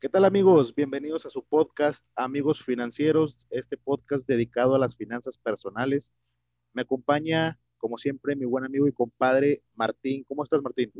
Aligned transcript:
¿Qué 0.00 0.08
tal 0.08 0.24
amigos? 0.24 0.74
Bienvenidos 0.74 1.24
a 1.24 1.30
su 1.30 1.42
podcast 1.42 2.04
Amigos 2.14 2.62
Financieros, 2.62 3.46
este 3.50 3.78
podcast 3.78 4.28
dedicado 4.28 4.74
a 4.74 4.78
las 4.78 4.96
finanzas 4.96 5.38
personales. 5.38 6.12
Me 6.72 6.82
acompaña, 6.82 7.58
como 7.78 7.96
siempre, 7.96 8.36
mi 8.36 8.44
buen 8.44 8.64
amigo 8.64 8.86
y 8.86 8.92
compadre 8.92 9.62
Martín. 9.74 10.24
¿Cómo 10.28 10.42
estás, 10.42 10.60
Martín? 10.62 10.92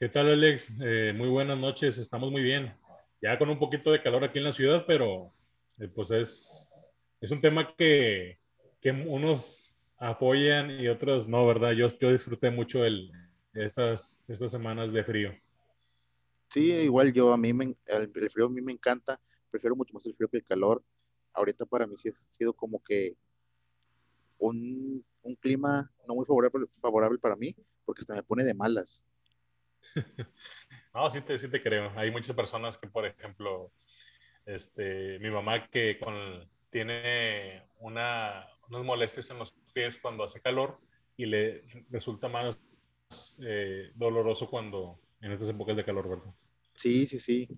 ¿Qué 0.00 0.08
tal, 0.08 0.30
Alex? 0.30 0.72
Eh, 0.80 1.12
muy 1.14 1.28
buenas 1.28 1.58
noches, 1.58 1.98
estamos 1.98 2.30
muy 2.30 2.42
bien. 2.42 2.74
Ya 3.20 3.38
con 3.38 3.50
un 3.50 3.58
poquito 3.58 3.92
de 3.92 4.02
calor 4.02 4.24
aquí 4.24 4.38
en 4.38 4.44
la 4.44 4.52
ciudad, 4.52 4.84
pero 4.86 5.32
eh, 5.78 5.88
pues 5.88 6.10
es, 6.10 6.72
es 7.20 7.30
un 7.32 7.40
tema 7.40 7.74
que, 7.76 8.38
que, 8.80 8.92
unos 8.92 9.78
apoyan 9.98 10.70
y 10.70 10.88
otros 10.88 11.28
no, 11.28 11.46
¿verdad? 11.46 11.72
Yo, 11.72 11.88
yo 11.98 12.12
disfruté 12.12 12.50
mucho 12.50 12.84
el, 12.84 13.10
estas, 13.52 14.24
estas 14.28 14.50
semanas 14.50 14.92
de 14.92 15.04
frío. 15.04 15.34
Sí, 16.50 16.72
igual 16.72 17.12
yo, 17.12 17.32
a 17.32 17.36
mí 17.36 17.52
me, 17.52 17.76
el, 17.86 18.30
frío 18.30 18.46
a 18.46 18.50
mí 18.50 18.62
me 18.62 18.72
encanta, 18.72 19.20
prefiero 19.50 19.76
mucho 19.76 19.92
más 19.92 20.06
el 20.06 20.14
frío 20.14 20.28
que 20.28 20.38
el 20.38 20.44
calor. 20.44 20.82
Ahorita 21.34 21.66
para 21.66 21.86
mí 21.86 21.96
sí 21.96 22.08
ha 22.08 22.14
sido 22.14 22.54
como 22.54 22.82
que 22.82 23.16
un, 24.38 25.04
un 25.22 25.36
clima 25.36 25.92
no 26.06 26.14
muy 26.14 26.24
favorable, 26.24 26.66
favorable 26.80 27.18
para 27.18 27.36
mí, 27.36 27.54
porque 27.84 28.00
hasta 28.00 28.14
me 28.14 28.22
pone 28.22 28.44
de 28.44 28.54
malas. 28.54 29.04
no, 30.94 31.10
sí 31.10 31.20
te, 31.20 31.38
sí 31.38 31.48
te 31.48 31.62
creo. 31.62 31.90
Hay 31.96 32.10
muchas 32.10 32.34
personas 32.34 32.78
que, 32.78 32.88
por 32.88 33.04
ejemplo, 33.04 33.70
este, 34.46 35.18
mi 35.18 35.30
mamá 35.30 35.68
que 35.68 35.98
con, 35.98 36.14
tiene 36.70 37.68
una, 37.78 38.46
unas 38.68 38.84
molestias 38.84 39.30
en 39.30 39.38
los 39.38 39.52
pies 39.72 39.98
cuando 39.98 40.24
hace 40.24 40.40
calor 40.40 40.80
y 41.16 41.26
le 41.26 41.64
resulta 41.90 42.28
más 42.28 42.60
eh, 43.42 43.90
doloroso 43.94 44.48
cuando 44.48 45.00
en 45.20 45.32
estas 45.32 45.50
épocas 45.50 45.76
de 45.76 45.84
calor, 45.84 46.08
¿verdad? 46.08 46.34
Sí, 46.78 47.06
sí, 47.06 47.18
sí. 47.18 47.48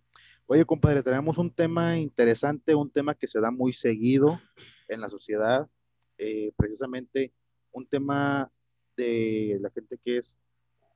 Oye, 0.47 0.65
compadre, 0.65 1.02
tenemos 1.02 1.36
un 1.36 1.55
tema 1.55 1.98
interesante, 1.98 2.75
un 2.75 2.91
tema 2.91 3.14
que 3.14 3.27
se 3.27 3.39
da 3.39 3.50
muy 3.50 3.75
seguido 3.75 4.41
en 4.89 5.03
la 5.03 5.11
sociedad, 5.11 5.69
eh, 6.17 6.53
precisamente 6.56 7.34
un 7.70 7.86
tema 7.86 8.50
de 8.97 9.59
la 9.61 9.70
gente 9.70 9.98
que 10.03 10.17
es 10.17 10.39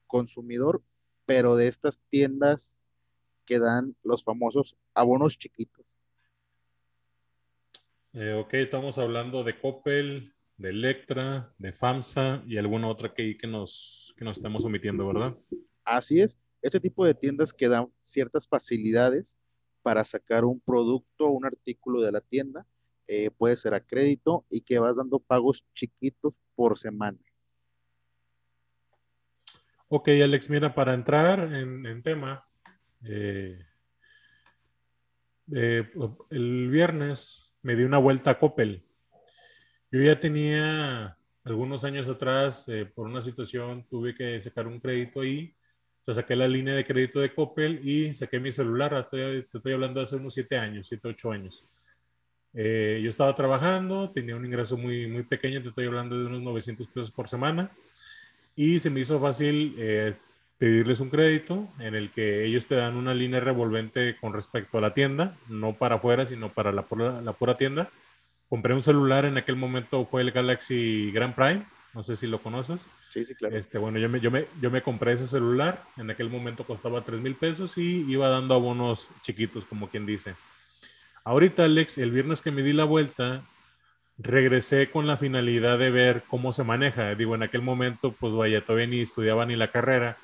consumidor 0.06 0.82
pero 1.26 1.56
de 1.56 1.68
estas 1.68 2.00
tiendas 2.10 2.78
que 3.44 3.58
dan 3.58 3.94
los 4.02 4.24
famosos 4.24 4.76
abonos 4.94 5.38
chiquitos. 5.38 5.84
Eh, 8.14 8.32
ok, 8.32 8.54
estamos 8.54 8.96
hablando 8.98 9.44
de 9.44 9.60
Coppel, 9.60 10.32
de 10.56 10.70
Electra, 10.70 11.52
de 11.58 11.72
FAMSA 11.72 12.42
y 12.46 12.56
alguna 12.56 12.88
otra 12.88 13.12
que, 13.12 13.36
que, 13.36 13.46
nos, 13.46 14.14
que 14.16 14.24
nos 14.24 14.38
estamos 14.38 14.64
omitiendo, 14.64 15.06
¿verdad? 15.06 15.36
Así 15.84 16.20
es. 16.20 16.38
Este 16.64 16.80
tipo 16.80 17.04
de 17.04 17.14
tiendas 17.14 17.52
que 17.52 17.68
dan 17.68 17.92
ciertas 18.00 18.48
facilidades 18.48 19.36
para 19.82 20.02
sacar 20.02 20.46
un 20.46 20.60
producto 20.60 21.26
o 21.26 21.32
un 21.32 21.44
artículo 21.44 22.00
de 22.00 22.10
la 22.10 22.22
tienda, 22.22 22.66
eh, 23.06 23.30
puede 23.30 23.58
ser 23.58 23.74
a 23.74 23.80
crédito 23.80 24.46
y 24.48 24.62
que 24.62 24.78
vas 24.78 24.96
dando 24.96 25.18
pagos 25.18 25.62
chiquitos 25.74 26.40
por 26.54 26.78
semana. 26.78 27.18
Ok, 29.88 30.08
Alex, 30.08 30.48
mira, 30.48 30.74
para 30.74 30.94
entrar 30.94 31.52
en, 31.52 32.02
tema, 32.02 32.48
eh, 33.04 33.58
eh, 35.52 35.92
el 36.30 36.70
viernes 36.70 37.54
me 37.60 37.76
di 37.76 37.84
una 37.84 37.98
vuelta 37.98 38.30
a 38.30 38.38
Coppel. 38.38 38.82
Yo 39.90 40.00
ya 40.00 40.18
tenía 40.18 41.18
algunos 41.44 41.84
años 41.84 42.08
atrás, 42.08 42.66
eh, 42.68 42.86
por 42.86 43.06
una 43.06 43.20
situación, 43.20 43.86
tuve 43.86 44.14
que 44.14 44.40
sacar 44.40 44.66
un 44.66 44.80
crédito 44.80 45.20
ahí. 45.20 45.54
O 46.04 46.12
sea, 46.12 46.14
saqué 46.14 46.36
la 46.36 46.46
línea 46.46 46.74
de 46.74 46.84
crédito 46.84 47.18
de 47.18 47.32
Coppel 47.32 47.80
y 47.82 48.12
saqué 48.12 48.38
mi 48.38 48.52
celular. 48.52 49.08
te 49.10 49.38
estoy 49.38 49.72
hablando 49.72 50.00
de 50.00 50.04
hace 50.04 50.16
unos 50.16 50.34
siete 50.34 50.58
años, 50.58 50.86
siete, 50.86 51.08
ocho 51.08 51.32
años. 51.32 51.66
yo 52.52 53.08
estaba 53.08 53.34
trabajando, 53.34 54.10
tenía 54.10 54.36
un 54.36 54.44
ingreso 54.44 54.76
muy, 54.76 55.06
muy 55.06 55.22
pequeño, 55.22 55.62
te 55.62 55.70
estoy 55.70 55.86
hablando 55.86 56.18
de 56.18 56.26
unos 56.26 56.42
900 56.42 56.86
pesos 56.88 57.10
por 57.10 57.26
semana 57.26 57.70
y 58.56 58.80
se 58.80 58.90
me 58.90 59.00
hizo 59.00 59.18
fácil 59.20 59.74
eh, 59.78 60.14
pedirles 60.58 61.00
un 61.00 61.10
crédito 61.10 61.68
en 61.78 61.94
el 61.94 62.10
que 62.10 62.44
ellos 62.44 62.66
te 62.66 62.76
dan 62.76 62.96
una 62.96 63.14
línea 63.14 63.40
revolvente 63.40 64.16
con 64.20 64.32
respecto 64.32 64.78
a 64.78 64.80
la 64.80 64.94
tienda, 64.94 65.36
no 65.48 65.74
para 65.74 65.96
afuera, 65.96 66.26
sino 66.26 66.52
para 66.52 66.70
la 66.70 66.84
la 67.22 67.32
pura 67.32 67.56
tienda. 67.56 67.90
Compré 68.48 68.74
un 68.74 68.82
celular, 68.82 69.24
en 69.24 69.36
aquel 69.38 69.56
momento 69.56 70.04
fue 70.06 70.22
el 70.22 70.30
Galaxy 70.30 71.10
Grand 71.12 71.34
Prime, 71.34 71.64
no 71.94 72.02
sé 72.02 72.16
si 72.16 72.26
lo 72.26 72.42
conoces. 72.42 72.90
Sí, 73.08 73.24
sí, 73.24 73.34
claro. 73.34 73.56
Este, 73.56 73.78
bueno, 73.78 73.98
yo 73.98 74.08
me, 74.08 74.20
yo, 74.20 74.30
me, 74.30 74.46
yo 74.60 74.70
me 74.70 74.82
compré 74.82 75.12
ese 75.12 75.26
celular, 75.26 75.82
en 75.96 76.10
aquel 76.10 76.28
momento 76.28 76.64
costaba 76.64 77.04
3 77.04 77.20
mil 77.20 77.36
pesos 77.36 77.78
y 77.78 78.04
iba 78.10 78.28
dando 78.28 78.54
abonos 78.54 79.08
chiquitos, 79.22 79.64
como 79.64 79.88
quien 79.88 80.06
dice. 80.06 80.34
Ahorita, 81.24 81.64
Alex, 81.64 81.98
el 81.98 82.10
viernes 82.10 82.42
que 82.42 82.50
me 82.50 82.62
di 82.62 82.72
la 82.72 82.84
vuelta, 82.84 83.42
regresé 84.18 84.90
con 84.90 85.06
la 85.06 85.16
finalidad 85.16 85.78
de 85.78 85.90
ver 85.90 86.24
cómo 86.28 86.52
se 86.52 86.64
maneja. 86.64 87.14
Digo, 87.14 87.34
en 87.34 87.42
aquel 87.42 87.62
momento, 87.62 88.12
pues 88.12 88.34
vaya, 88.34 88.64
todavía 88.64 88.86
ni 88.86 89.00
estudiaba 89.00 89.46
ni 89.46 89.56
la 89.56 89.70
carrera 89.70 90.18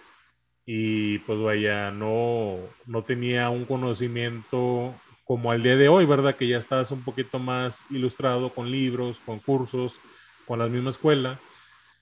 y 0.66 1.18
pues 1.20 1.38
vaya, 1.40 1.90
no, 1.90 2.58
no 2.86 3.02
tenía 3.02 3.48
un 3.50 3.64
conocimiento 3.64 4.94
como 5.24 5.52
al 5.52 5.62
día 5.62 5.76
de 5.76 5.88
hoy, 5.88 6.06
¿verdad? 6.06 6.36
Que 6.36 6.48
ya 6.48 6.58
estás 6.58 6.90
un 6.90 7.02
poquito 7.02 7.38
más 7.38 7.86
ilustrado 7.90 8.50
con 8.50 8.70
libros, 8.70 9.20
con 9.24 9.38
cursos, 9.38 10.00
con 10.46 10.58
la 10.58 10.66
misma 10.66 10.90
escuela, 10.90 11.38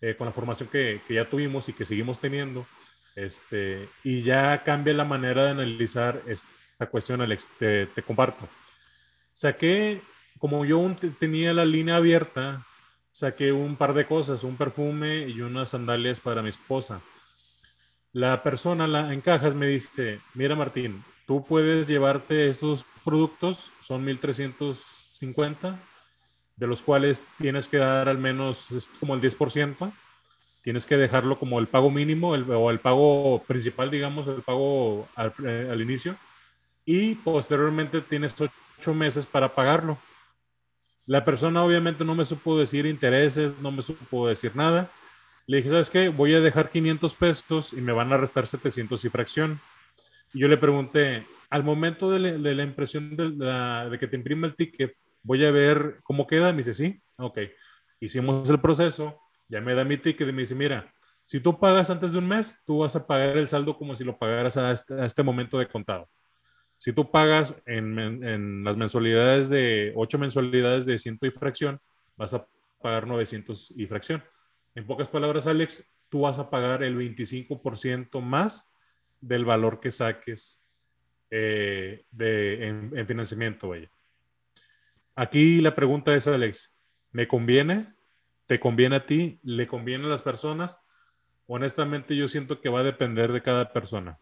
eh, 0.00 0.14
con 0.16 0.26
la 0.26 0.32
formación 0.32 0.68
que, 0.68 1.00
que, 1.06 1.14
ya 1.14 1.28
tuvimos 1.28 1.68
y 1.68 1.72
que 1.72 1.84
seguimos 1.84 2.18
teniendo. 2.18 2.66
Este, 3.18 3.88
y 4.04 4.22
ya 4.22 4.62
cambia 4.62 4.94
la 4.94 5.04
manera 5.04 5.42
de 5.42 5.50
analizar 5.50 6.22
esta 6.28 6.86
cuestión, 6.86 7.20
Alex, 7.20 7.48
te, 7.58 7.88
comparto. 8.06 8.48
Saqué 9.32 10.00
como 10.38 10.64
yo 10.64 10.94
tenía 11.18 11.52
la 11.52 11.64
línea 11.64 11.96
abierta, 11.96 12.64
saqué 13.10 13.50
un 13.50 13.74
par 13.74 13.92
de 13.94 14.06
cosas, 14.06 14.44
un 14.44 14.56
perfume 14.56 15.26
y 15.26 15.40
unas 15.40 15.70
sandalias 15.70 16.20
para 16.20 16.42
mi 16.42 16.50
esposa. 16.50 17.00
La 18.12 18.40
persona 18.44 18.86
la, 18.86 19.12
en 19.12 19.20
cajas 19.20 19.56
me 19.56 19.66
dice, 19.66 20.20
mira 20.34 20.54
Martín, 20.54 21.02
tú 21.26 21.44
puedes 21.44 21.88
llevarte 21.88 22.48
estos 22.48 22.86
productos, 23.04 23.72
son 23.80 24.04
1350, 24.04 25.76
de 26.58 26.66
los 26.66 26.82
cuales 26.82 27.22
tienes 27.38 27.68
que 27.68 27.78
dar 27.78 28.08
al 28.08 28.18
menos, 28.18 28.70
es 28.72 28.90
como 29.00 29.14
el 29.14 29.20
10%, 29.20 29.92
tienes 30.62 30.84
que 30.84 30.96
dejarlo 30.96 31.38
como 31.38 31.58
el 31.58 31.68
pago 31.68 31.90
mínimo 31.90 32.30
o 32.30 32.70
el 32.70 32.80
pago 32.80 33.42
principal, 33.46 33.90
digamos, 33.90 34.26
el 34.26 34.42
pago 34.42 35.08
al, 35.14 35.32
eh, 35.46 35.68
al 35.70 35.80
inicio, 35.80 36.16
y 36.84 37.14
posteriormente 37.16 38.00
tienes 38.00 38.34
ocho 38.40 38.94
meses 38.94 39.26
para 39.26 39.54
pagarlo. 39.54 39.98
La 41.06 41.24
persona 41.24 41.64
obviamente 41.64 42.04
no 42.04 42.14
me 42.14 42.24
supo 42.24 42.58
decir 42.58 42.84
intereses, 42.86 43.52
no 43.62 43.70
me 43.70 43.82
supo 43.82 44.28
decir 44.28 44.54
nada. 44.54 44.90
Le 45.46 45.58
dije, 45.58 45.70
¿sabes 45.70 45.88
qué? 45.88 46.10
Voy 46.10 46.34
a 46.34 46.40
dejar 46.40 46.70
500 46.70 47.14
pesos 47.14 47.72
y 47.72 47.76
me 47.76 47.92
van 47.92 48.12
a 48.12 48.18
restar 48.18 48.46
700 48.46 49.02
y 49.04 49.08
fracción. 49.08 49.60
Y 50.34 50.40
yo 50.40 50.48
le 50.48 50.58
pregunté, 50.58 51.24
al 51.48 51.64
momento 51.64 52.10
de, 52.10 52.38
la 52.38 52.62
impresión 52.62 53.16
de, 53.16 53.98
que 53.98 54.06
te 54.06 54.16
imprima 54.16 54.46
el 54.46 54.54
ticket, 54.54 54.94
voy 55.28 55.44
a 55.44 55.50
ver 55.50 56.00
cómo 56.02 56.26
queda. 56.26 56.52
Me 56.52 56.58
dice, 56.58 56.72
sí, 56.72 57.02
ok. 57.18 57.38
Hicimos 58.00 58.48
el 58.48 58.60
proceso, 58.60 59.20
ya 59.46 59.60
me 59.60 59.74
da 59.74 59.84
mi 59.84 59.98
ticket 59.98 60.26
y 60.26 60.32
me 60.32 60.40
dice, 60.40 60.54
mira, 60.54 60.92
si 61.26 61.38
tú 61.38 61.60
pagas 61.60 61.90
antes 61.90 62.12
de 62.12 62.18
un 62.18 62.26
mes, 62.26 62.62
tú 62.64 62.78
vas 62.78 62.96
a 62.96 63.06
pagar 63.06 63.36
el 63.36 63.46
saldo 63.46 63.76
como 63.76 63.94
si 63.94 64.02
lo 64.02 64.18
pagaras 64.18 64.56
a 64.56 64.72
este, 64.72 65.04
este 65.04 65.22
momento 65.22 65.58
de 65.58 65.68
contado. 65.68 66.08
Si 66.78 66.94
tú 66.94 67.10
pagas 67.10 67.54
en, 67.66 68.64
las 68.64 68.76
mensualidades 68.78 69.50
de 69.50 69.92
8 69.94 70.18
mensualidades 70.18 70.86
de 70.86 70.96
ciento 70.96 71.26
y 71.26 71.30
fracción, 71.30 71.78
vas 72.16 72.32
a 72.32 72.48
pagar 72.80 73.06
900 73.06 73.74
y 73.76 73.86
fracción. 73.86 74.24
En 74.74 74.86
pocas 74.86 75.08
palabras, 75.08 75.46
Alex, 75.46 75.92
tú 76.08 76.22
vas 76.22 76.38
a 76.38 76.48
pagar 76.48 76.82
el 76.82 76.96
25% 76.96 78.22
más 78.22 78.72
del 79.20 79.44
valor 79.44 79.80
que 79.80 79.90
saques 79.90 80.64
eh, 81.30 82.06
de, 82.10 82.68
en, 82.68 83.06
financiamiento. 83.06 83.68
Vaya. 83.68 83.90
Aquí 85.18 85.60
la 85.60 85.74
pregunta 85.74 86.14
es, 86.14 86.28
Alex, 86.28 86.78
¿me 87.10 87.26
conviene? 87.26 87.94
¿Te 88.46 88.60
conviene 88.60 88.96
a 88.96 89.06
ti? 89.06 89.38
¿Le 89.42 89.66
conviene 89.66 90.06
a 90.06 90.08
las 90.08 90.22
personas? 90.22 90.86
Honestamente, 91.46 92.16
yo 92.16 92.28
siento 92.28 92.60
que 92.60 92.68
va 92.68 92.80
a 92.80 92.84
depender 92.84 93.32
de 93.32 93.42
cada 93.42 93.72
persona 93.72 94.18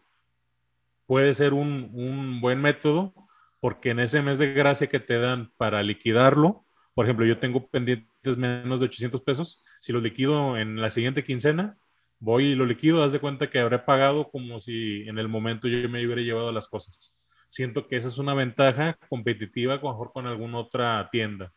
puede 1.07 1.33
ser 1.33 1.53
un, 1.53 2.39
buen 2.41 2.61
método 2.61 3.15
porque 3.59 3.89
en 3.89 3.99
ese 3.99 4.21
mes 4.21 4.37
de 4.37 4.53
gracia 4.53 4.87
que 4.87 4.99
te 4.99 5.19
dan 5.19 5.51
para 5.57 5.81
liquidarlo, 5.81 6.65
por 6.93 7.05
ejemplo, 7.05 7.25
yo 7.25 7.39
tengo 7.39 7.67
pendientes 7.67 8.37
menos 8.37 8.79
de 8.79 8.85
800 8.85 9.21
pesos, 9.21 9.63
si 9.79 9.93
lo 9.93 9.99
liquido 9.99 10.57
en 10.57 10.79
la 10.79 10.91
siguiente 10.91 11.23
quincena, 11.23 11.77
voy 12.19 12.45
y 12.47 12.55
lo 12.55 12.65
liquido, 12.65 13.03
haz 13.03 13.13
de 13.13 13.19
cuenta 13.19 13.49
que 13.49 13.59
habré 13.59 13.79
pagado 13.79 14.29
como 14.29 14.59
si 14.59 15.07
en 15.07 15.17
el 15.17 15.27
momento 15.27 15.67
yo 15.67 15.89
me 15.89 16.05
hubiera 16.05 16.21
llevado 16.21 16.51
las 16.51 16.67
cosas. 16.67 17.17
Siento 17.49 17.87
que 17.87 17.97
esa 17.97 18.07
es 18.07 18.17
una 18.17 18.33
ventaja 18.33 18.97
competitiva 19.09 19.75
mejor 19.75 20.11
con 20.11 20.27
alguna 20.27 20.59
otra 20.59 21.07
tienda. 21.11 21.53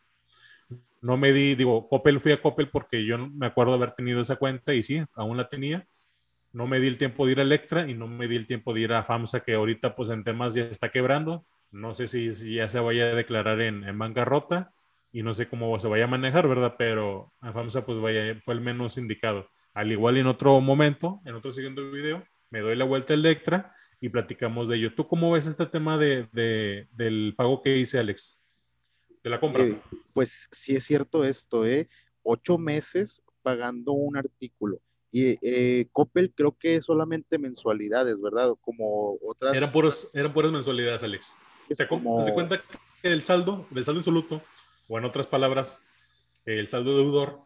No 1.01 1.17
me 1.17 1.33
di, 1.33 1.55
digo, 1.55 1.87
Coppel 1.87 2.19
fui 2.19 2.31
a 2.31 2.41
Coppel 2.41 2.69
porque 2.69 3.05
yo 3.05 3.17
me 3.17 3.47
acuerdo 3.47 3.73
haber 3.73 3.91
tenido 3.91 4.21
esa 4.21 4.35
cuenta 4.35 4.73
y 4.73 4.83
sí, 4.83 5.03
aún 5.15 5.35
la 5.35 5.49
tenía, 5.49 5.87
no 6.53 6.67
me 6.67 6.79
di 6.79 6.87
el 6.87 6.97
tiempo 6.97 7.25
de 7.25 7.31
ir 7.31 7.39
a 7.39 7.43
Electra 7.43 7.89
y 7.89 7.93
no 7.93 8.07
me 8.07 8.27
di 8.27 8.35
el 8.35 8.45
tiempo 8.45 8.73
de 8.73 8.81
ir 8.81 8.93
a 8.93 9.03
FAMSA, 9.03 9.41
que 9.41 9.53
ahorita 9.53 9.95
pues 9.95 10.09
en 10.09 10.23
temas 10.23 10.53
ya 10.53 10.63
está 10.63 10.89
quebrando. 10.89 11.45
No 11.71 11.93
sé 11.93 12.07
si, 12.07 12.31
ya 12.53 12.69
se 12.69 12.79
vaya 12.79 13.05
a 13.05 13.15
declarar 13.15 13.61
en, 13.61 13.83
en, 13.85 13.97
bancarrota 13.97 14.73
y 15.13 15.23
no 15.23 15.33
sé 15.33 15.47
cómo 15.47 15.77
se 15.79 15.87
vaya 15.87 16.05
a 16.05 16.07
manejar, 16.07 16.47
¿verdad? 16.47 16.75
Pero 16.77 17.33
a 17.39 17.53
FAMSA 17.53 17.85
pues 17.85 17.99
vaya, 17.99 18.35
fue 18.41 18.53
el 18.53 18.61
menos 18.61 18.97
indicado. 18.97 19.49
Al 19.73 19.91
igual 19.91 20.17
en 20.17 20.27
otro 20.27 20.59
momento, 20.59 21.21
en 21.25 21.35
otro 21.35 21.51
siguiente 21.51 21.81
video, 21.89 22.23
me 22.49 22.59
doy 22.59 22.75
la 22.75 22.83
vuelta 22.83 23.13
a 23.13 23.15
Electra 23.15 23.71
y 24.01 24.09
platicamos 24.09 24.67
de 24.67 24.77
ello. 24.77 24.93
¿Tú 24.95 25.07
cómo 25.07 25.31
ves 25.31 25.45
este 25.45 25.65
tema 25.67 25.97
de, 25.97 26.27
de, 26.33 26.87
del 26.91 27.35
pago 27.37 27.61
que 27.61 27.77
hice, 27.77 27.99
Alex? 27.99 28.41
De 29.23 29.29
la 29.29 29.39
compra. 29.39 29.63
Eh, 29.63 29.79
pues 30.13 30.49
sí 30.51 30.75
es 30.75 30.83
cierto 30.83 31.23
esto, 31.23 31.65
¿eh? 31.65 31.87
Ocho 32.23 32.57
meses 32.57 33.21
pagando 33.43 33.91
un 33.93 34.17
artículo. 34.17 34.81
Y 35.11 35.37
eh, 35.41 35.87
Coppel 35.91 36.33
creo 36.33 36.57
que 36.57 36.81
solamente 36.81 37.37
mensualidades, 37.37 38.19
¿verdad? 38.21 38.55
Como 38.61 39.17
otras. 39.21 39.53
Eran, 39.53 39.71
puros, 39.71 40.09
eran 40.15 40.33
puras 40.33 40.51
mensualidades, 40.51 41.03
Alex. 41.03 41.33
¿Te, 41.77 41.87
como... 41.87 42.25
¿Te 42.25 42.33
cuenta 42.33 42.59
que 43.01 43.11
el 43.11 43.21
saldo, 43.23 43.67
el 43.75 43.85
saldo 43.85 43.99
insoluto, 43.99 44.41
o 44.87 44.97
en 44.97 45.05
otras 45.05 45.27
palabras, 45.27 45.83
el 46.45 46.67
saldo 46.67 46.97
deudor, 46.97 47.41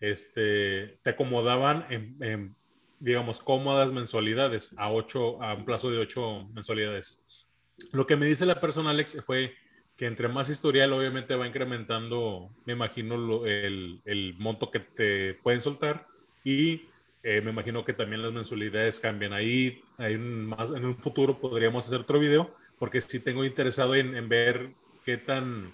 este, 0.00 0.98
te 1.02 1.10
acomodaban 1.10 1.86
en, 1.90 2.56
digamos, 3.00 3.40
cómodas 3.40 3.92
mensualidades 3.92 4.74
a, 4.76 4.90
ocho, 4.90 5.42
a 5.42 5.54
un 5.54 5.64
plazo 5.64 5.90
de 5.90 5.98
ocho 5.98 6.48
mensualidades. 6.52 7.24
Lo 7.92 8.06
que 8.06 8.16
me 8.16 8.26
dice 8.26 8.46
la 8.46 8.60
persona, 8.60 8.90
Alex, 8.90 9.18
fue 9.24 9.54
que 9.96 10.06
entre 10.06 10.28
más 10.28 10.48
historial, 10.48 10.92
obviamente 10.92 11.34
va 11.34 11.46
incrementando, 11.46 12.50
me 12.64 12.72
imagino, 12.72 13.44
el, 13.46 14.00
el 14.04 14.34
monto 14.38 14.70
que 14.70 14.80
te 14.80 15.34
pueden 15.34 15.60
soltar 15.60 16.06
y 16.44 16.82
eh, 17.22 17.40
me 17.40 17.50
imagino 17.50 17.84
que 17.84 17.92
también 17.92 18.22
las 18.22 18.32
mensualidades 18.32 19.00
cambian. 19.00 19.32
Ahí 19.32 19.82
hay 19.96 20.16
más, 20.16 20.70
en 20.70 20.84
un 20.84 20.96
futuro 20.96 21.38
podríamos 21.38 21.86
hacer 21.86 22.00
otro 22.00 22.18
video, 22.18 22.54
porque 22.78 23.00
sí 23.00 23.18
tengo 23.18 23.44
interesado 23.44 23.94
en, 23.94 24.16
en 24.16 24.28
ver 24.28 24.70
qué 25.04 25.16
tan 25.16 25.72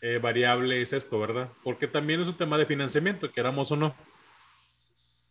eh, 0.00 0.18
variable 0.18 0.80
es 0.80 0.92
esto, 0.92 1.18
¿verdad? 1.18 1.50
Porque 1.64 1.88
también 1.88 2.20
es 2.20 2.28
un 2.28 2.36
tema 2.36 2.56
de 2.58 2.66
financiamiento, 2.66 3.32
queramos 3.32 3.72
o 3.72 3.76
no. 3.76 3.96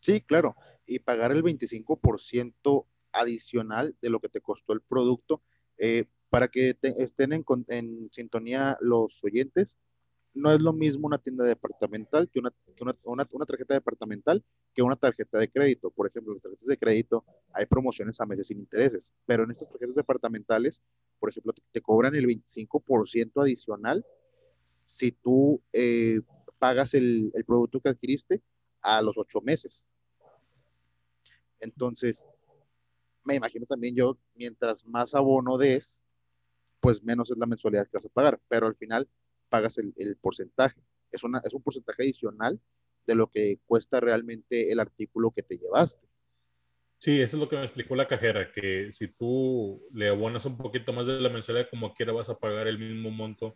Sí, 0.02 0.20
claro. 0.20 0.56
Y 0.86 1.00
pagar 1.00 1.32
el 1.32 1.44
25% 1.44 2.86
adicional 3.12 3.96
de 4.02 4.10
lo 4.10 4.20
que 4.20 4.30
te 4.30 4.42
costó 4.42 4.74
el 4.74 4.82
producto, 4.82 5.42
eh, 5.78 6.06
para 6.30 6.48
que 6.48 6.78
estén 6.82 7.34
en, 7.34 7.46
en 7.70 8.10
sintonía 8.12 8.78
los 8.82 9.24
oyentes, 9.24 9.78
no 10.36 10.52
es 10.52 10.62
lo 10.62 10.74
mismo 10.74 11.08
una 11.08 11.18
tienda 11.18 11.46
departamental 11.46 12.30
que 12.30 12.40
una, 12.40 12.54
una, 13.06 13.28
una, 13.32 13.46
tarjeta 13.46 13.74
departamental 13.74 14.44
que 14.74 14.82
una 14.82 14.98
tarjeta 14.98 15.40
de 15.40 15.50
crédito. 15.50 15.90
Por 15.90 16.08
ejemplo, 16.08 16.34
las 16.34 16.44
tarjetas 16.44 16.68
de 16.68 16.78
crédito 16.78 17.24
hay 17.54 17.66
promociones 17.66 18.20
a 18.20 18.26
meses 18.26 18.48
sin 18.48 18.60
intereses, 18.60 19.14
pero 19.26 19.44
en 19.44 19.52
estas 19.52 19.70
tarjetas 19.70 19.96
departamentales, 19.96 20.82
por 21.20 21.30
ejemplo, 21.30 21.54
te, 21.72 21.82
cobran 21.82 22.16
el 22.16 22.28
25% 22.28 23.42
adicional 23.42 24.06
si 24.84 25.14
tú 25.14 25.62
eh, 25.72 26.20
pagas 26.60 26.94
el, 26.94 27.32
el, 27.34 27.46
producto 27.46 27.80
que 27.80 27.90
adquiriste 27.90 28.42
a 28.82 29.02
los 29.02 29.18
ocho 29.18 29.40
meses. 29.42 29.88
Entonces, 31.60 32.28
me 33.24 33.36
imagino 33.36 33.66
también 33.66 33.96
yo, 33.96 34.18
mientras 34.36 34.86
más 34.86 35.16
abono 35.16 35.58
des, 35.58 36.04
pues 36.80 37.04
menos 37.04 37.32
es 37.32 37.38
la 37.38 37.48
mensualidad 37.48 37.86
que 37.86 37.98
vas 37.98 38.06
a 38.06 38.10
pagar, 38.10 38.40
pero 38.48 38.68
al 38.68 38.76
final 38.76 39.10
pagas 39.50 39.78
el, 39.78 40.18
porcentaje. 40.22 40.80
Es, 41.12 41.24
una, 41.24 41.42
es 41.44 41.54
un 41.54 41.64
porcentaje 41.64 42.04
adicional 42.04 42.60
de 43.08 43.16
lo 43.16 43.28
que 43.28 43.60
cuesta 43.66 44.00
realmente 44.00 44.72
el 44.72 44.80
artículo 44.80 45.32
que 45.32 45.44
te 45.44 45.58
llevaste. 45.58 46.08
Sí, 47.00 47.22
eso 47.22 47.38
es 47.38 47.42
lo 47.42 47.50
que 47.50 47.56
me 47.56 47.64
explicó 47.64 47.96
la 47.96 48.08
cajera, 48.08 48.52
que 48.52 48.92
si 48.92 49.08
tú 49.08 49.84
le 49.94 50.10
abonas 50.10 50.46
un 50.46 50.58
poquito 50.58 50.92
más 50.94 51.08
de 51.08 51.20
la 51.20 51.30
mensualidad, 51.30 51.70
como 51.70 51.94
quiera 51.94 52.14
vas 52.14 52.30
a 52.30 52.40
pagar 52.40 52.68
el 52.68 52.80
mismo 52.80 53.12
monto 53.12 53.56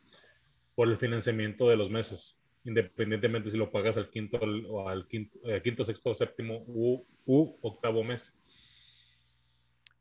por 0.75 0.87
el 0.87 0.97
financiamiento 0.97 1.67
de 1.67 1.75
los 1.75 1.89
meses, 1.89 2.39
independientemente 2.63 3.51
si 3.51 3.57
lo 3.57 3.71
pagas 3.71 3.97
al 3.97 4.09
quinto 4.09 4.39
o 4.69 4.87
al 4.87 5.07
quinto, 5.07 5.39
eh, 5.43 5.61
quinto 5.61 5.83
sexto, 5.83 6.13
séptimo 6.13 6.63
u, 6.67 7.05
u, 7.25 7.57
octavo 7.61 8.03
mes. 8.03 8.33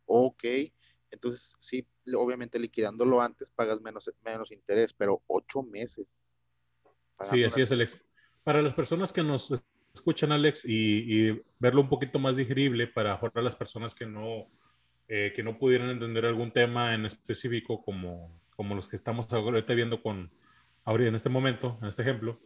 Ok, 0.07 0.45
entonces 1.11 1.55
sí, 1.61 1.87
obviamente 2.15 2.59
liquidándolo 2.59 3.21
antes 3.21 3.51
pagas 3.51 3.81
menos, 3.81 4.11
menos 4.25 4.51
interés, 4.51 4.93
pero 4.93 5.23
ocho 5.27 5.63
meses. 5.63 6.07
Sí, 7.23 7.45
así 7.45 7.63
es, 7.63 7.73
Alex. 7.73 8.01
Para 8.45 8.63
las 8.63 8.75
personas 8.75 9.13
que 9.13 9.23
nos 9.23 9.53
escuchan, 9.93 10.33
Alex, 10.33 10.65
y, 10.65 11.43
verlo 11.59 11.81
un 11.81 11.89
poquito 11.89 12.19
más 12.19 12.37
digerible 12.37 12.87
para 12.87 13.15
ahorrar 13.15 13.45
las 13.45 13.57
personas 13.57 13.95
que 13.95 14.07
no, 14.07 14.47
eh, 15.09 15.33
que 15.35 15.43
no 15.43 15.59
pudieran 15.59 15.91
entender 15.91 16.25
algún 16.25 16.53
tema 16.53 16.95
en 16.95 17.05
específico, 17.05 17.83
como, 17.83 18.41
como 18.57 18.75
los 18.75 18.89
que 18.89 18.97
estamos 18.97 19.31
ahorita 19.33 19.75
viendo 19.75 20.01
con, 20.01 20.31
ahorita 20.88 21.08
en 21.08 21.14
este 21.14 21.29
momento, 21.29 21.79
en 21.82 21.88
este 21.88 22.00
ejemplo, 22.00 22.40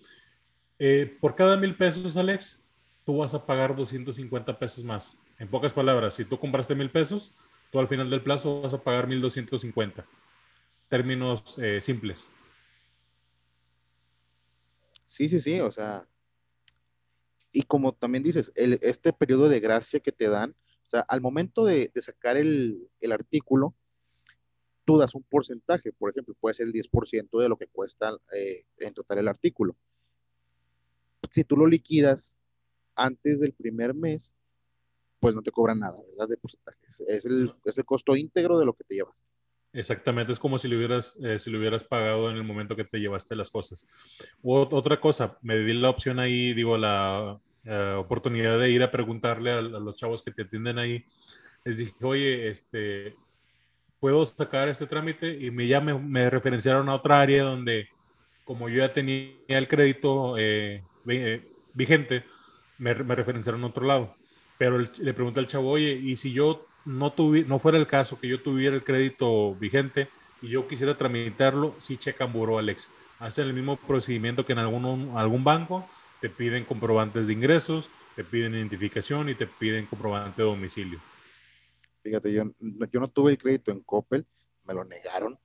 eh, 0.80 1.16
por 1.20 1.36
cada 1.36 1.56
mil 1.56 1.76
pesos, 1.76 2.16
Alex, 2.16 2.60
tú 3.04 3.18
vas 3.18 3.34
a 3.34 3.46
pagar 3.46 3.76
250 3.76 4.58
pesos 4.58 4.84
más. 4.84 5.16
En 5.38 5.46
pocas 5.46 5.72
palabras, 5.72 6.14
si 6.14 6.24
tú 6.24 6.40
compraste 6.40 6.74
mil 6.74 6.90
pesos, 6.90 7.34
tú 7.70 7.78
al 7.78 7.86
final 7.86 8.10
del 8.10 8.20
plazo 8.20 8.60
vas 8.60 8.74
a 8.74 8.82
pagar 8.82 9.06
1250. 9.06 10.04
Términos 10.88 11.56
eh, 11.58 11.80
simples. 11.80 12.32
Sí, 15.04 15.28
sí, 15.28 15.38
sí, 15.38 15.60
o 15.60 15.70
sea, 15.70 16.04
y 17.52 17.62
como 17.62 17.92
también 17.92 18.24
dices, 18.24 18.50
el, 18.56 18.80
este 18.82 19.12
periodo 19.12 19.48
de 19.48 19.60
gracia 19.60 20.00
que 20.00 20.10
te 20.10 20.28
dan, 20.28 20.56
o 20.86 20.90
sea, 20.90 21.00
al 21.02 21.20
momento 21.20 21.64
de, 21.64 21.92
de 21.94 22.02
sacar 22.02 22.36
el, 22.36 22.88
el, 22.98 23.12
artículo, 23.12 23.76
tú 24.84 24.99
das 24.99 25.14
un 25.14 25.23
porcentaje, 25.23 25.93
por 25.93 26.11
ejemplo, 26.11 26.34
puede 26.40 26.55
ser 26.55 26.67
el 26.67 26.73
10% 26.73 27.40
de 27.40 27.49
lo 27.49 27.56
que 27.56 27.67
cuesta 27.67 28.17
eh, 28.34 28.64
en 28.79 28.94
total 28.94 29.19
el 29.19 29.29
artículo. 29.29 29.76
Si 31.31 31.44
tú 31.44 31.56
lo 31.56 31.67
liquidas 31.67 32.38
antes 32.94 33.40
del 33.40 33.52
primer 33.52 33.94
mes, 33.94 34.34
pues 35.20 35.34
no 35.34 35.43
te 35.43 35.52
cobran 35.52 35.79
nada, 35.79 35.96
¿verdad? 36.11 36.29
De 36.29 36.37
porcentaje. 36.37 36.79
Es 36.88 37.25
el, 37.25 37.52
es 37.64 37.79
el 37.79 37.84
costo 37.84 38.17
íntegro 38.17 38.58
de 38.58 38.67
lo 38.67 38.75
que 38.75 38.84
te 38.84 38.96
llevaste. 38.96 39.26
Exactamente, 39.73 40.32
es 40.32 40.38
como 40.38 40.58
si 40.58 40.69
lo 40.69 40.76
hubieras, 40.76 41.17
eh, 41.23 41.38
si 41.38 41.50
lo 41.50 41.58
hubieras 41.58 41.85
pagado 41.85 42.31
en 42.31 42.37
el 42.37 42.44
momento 42.44 42.76
que 42.76 42.85
te 42.85 43.00
llevaste 43.00 43.35
las 43.35 43.49
cosas. 43.49 43.87
otra 44.43 45.00
cosa, 45.00 45.38
me 45.40 45.56
di 45.58 45.73
la 45.73 45.88
opción 45.88 46.19
ahí, 46.19 46.52
digo, 46.52 46.76
la 46.76 47.40
eh, 47.64 47.94
oportunidad 47.96 48.58
de 48.58 48.70
ir 48.70 48.82
a 48.82 48.90
preguntarle 48.90 49.50
a, 49.50 49.58
a, 49.58 49.62
los 49.62 49.96
chavos 49.96 50.20
que 50.20 50.31
te 50.31 50.43
atienden 50.43 50.78
ahí. 50.78 51.06
Les 51.64 51.78
dije, 51.78 51.94
oye, 52.02 52.49
este, 52.49 53.17
¿puedo 54.02 54.26
sacar 54.26 54.68
este 54.68 54.88
trámite? 54.88 55.38
Y 55.40 55.52
me, 55.52 55.68
ya 55.68 55.80
me, 55.80 55.97
me 55.97 56.28
referenciaron 56.28 56.88
a 56.88 56.97
otra 56.97 57.21
área 57.21 57.44
donde, 57.44 57.88
como 58.44 58.68
yo 58.68 58.78
ya 58.78 58.88
tenía 58.88 59.30
el 59.47 59.68
crédito 59.68 60.37
eh, 60.37 60.82
eh 61.06 61.49
vigente, 61.73 62.25
me, 62.78 62.97
me, 62.97 63.14
referenciaron 63.14 63.62
a 63.62 63.68
otro 63.68 63.87
lado. 63.87 64.16
Pero 64.59 64.75
el, 64.75 64.90
le 64.99 65.14
pregunté 65.14 65.38
al 65.38 65.47
chavo, 65.47 65.71
oye, 65.71 65.92
¿y 65.92 66.16
si 66.16 66.32
yo 66.32 66.66
no, 66.85 67.12
tuvi, 67.12 67.44
no 67.44 67.61
fuera 67.61 67.78
el 67.78 67.87
caso 67.87 68.18
que 68.18 68.26
yo 68.26 68.42
tuviera 68.42 68.75
el 68.75 68.82
crédito 68.82 69.54
vigente 69.54 70.09
y 70.42 70.49
yo 70.49 70.66
quisiera 70.66 70.99
tramitarlo, 70.99 71.76
sí 71.78 71.97
checan 71.97 72.32
buró, 72.32 72.59
Alex. 72.59 72.90
Hacen 73.21 73.47
el 73.47 73.54
mismo 73.54 73.76
procedimiento 73.76 74.44
que 74.44 74.52
en 74.52 74.59
algún, 74.59 75.12
algún 75.14 75.44
banco, 75.44 75.88
te 76.21 76.28
piden 76.28 76.64
comprobantes 76.64 77.28
de 77.28 77.35
ingresos, 77.35 77.88
te 78.16 78.25
piden 78.25 78.56
identificación 78.56 79.28
y 79.28 79.37
te 79.37 79.47
piden 79.47 79.87
comprobante 79.87 80.42
de 80.42 80.49
domicilio. 80.49 80.99
Fíjate, 82.02 82.32
yo, 82.32 82.44
yo 82.59 83.00
no 83.00 83.09
tuve 83.09 83.32
el 83.32 83.38
crédito 83.38 83.71
en 83.71 83.80
Coppel, 83.80 84.26
me 84.64 84.75
lo 84.75 84.85
negaron, 84.85 85.38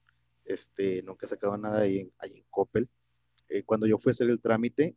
este, 0.44 1.04
nunca 1.04 1.26
he 1.26 1.30
sacado 1.30 1.58
nada 1.58 1.82
ahí 1.82 2.00
en, 2.00 2.14
ahí 2.20 2.38
en 2.38 2.46
Coppel. 2.50 2.90
Eh, 3.50 3.64
cuando 3.64 3.86
yo 3.86 3.98
fui 3.98 4.10
a 4.10 4.12
hacer 4.12 4.30
el 4.30 4.42
trámite, 4.42 4.96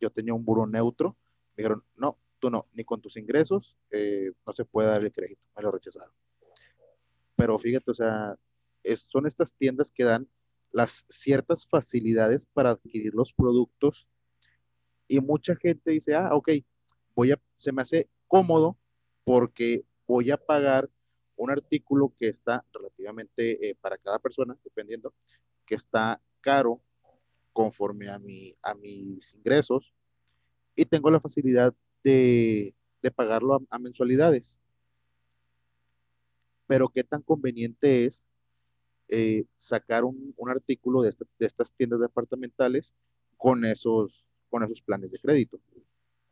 yo 0.00 0.10
tenía 0.10 0.34
un 0.34 0.44
buro 0.44 0.66
neutro, 0.66 1.16
me 1.56 1.62
dijeron, 1.62 1.84
no, 1.94 2.18
tú 2.38 2.50
no, 2.50 2.66
ni 2.72 2.84
con 2.84 3.00
tus 3.00 3.16
ingresos 3.16 3.78
eh, 3.90 4.32
no 4.46 4.52
se 4.52 4.64
puede 4.64 4.88
dar 4.88 5.02
el 5.02 5.12
crédito, 5.12 5.40
me 5.56 5.62
lo 5.62 5.70
rechazaron. 5.70 6.12
Pero 7.36 7.58
fíjate, 7.58 7.90
o 7.90 7.94
sea, 7.94 8.36
es, 8.82 9.06
son 9.10 9.26
estas 9.26 9.54
tiendas 9.54 9.90
que 9.90 10.04
dan 10.04 10.28
las 10.72 11.06
ciertas 11.08 11.66
facilidades 11.66 12.46
para 12.46 12.70
adquirir 12.70 13.14
los 13.14 13.32
productos 13.32 14.08
y 15.08 15.20
mucha 15.20 15.54
gente 15.56 15.92
dice, 15.92 16.14
ah, 16.14 16.30
ok, 16.32 16.50
voy 17.14 17.32
a, 17.32 17.40
se 17.56 17.72
me 17.72 17.82
hace 17.82 18.08
cómodo 18.26 18.76
porque 19.24 19.84
voy 20.06 20.30
a 20.30 20.36
pagar 20.36 20.90
un 21.36 21.50
artículo 21.50 22.12
que 22.18 22.28
está 22.28 22.64
relativamente 22.72 23.70
eh, 23.70 23.76
para 23.80 23.98
cada 23.98 24.18
persona, 24.18 24.56
dependiendo, 24.64 25.14
que 25.64 25.74
está 25.74 26.20
caro 26.40 26.80
conforme 27.52 28.08
a, 28.08 28.18
mi, 28.18 28.54
a 28.62 28.74
mis 28.74 29.34
ingresos 29.34 29.94
y 30.74 30.84
tengo 30.84 31.10
la 31.10 31.20
facilidad 31.20 31.74
de, 32.04 32.74
de 33.02 33.10
pagarlo 33.10 33.62
a, 33.70 33.78
mensualidades. 33.78 34.58
Pero 36.66 36.88
qué 36.88 37.02
tan 37.02 37.22
conveniente 37.22 38.04
es 38.04 38.26
eh, 39.08 39.44
sacar 39.56 40.04
un, 40.04 40.34
un 40.36 40.50
artículo 40.50 41.02
de, 41.02 41.10
este, 41.10 41.24
de, 41.38 41.46
estas 41.46 41.72
tiendas 41.72 42.00
departamentales 42.00 42.94
con 43.36 43.64
esos, 43.64 44.26
con 44.50 44.62
esos 44.62 44.82
planes 44.82 45.12
de 45.12 45.18
crédito. 45.18 45.58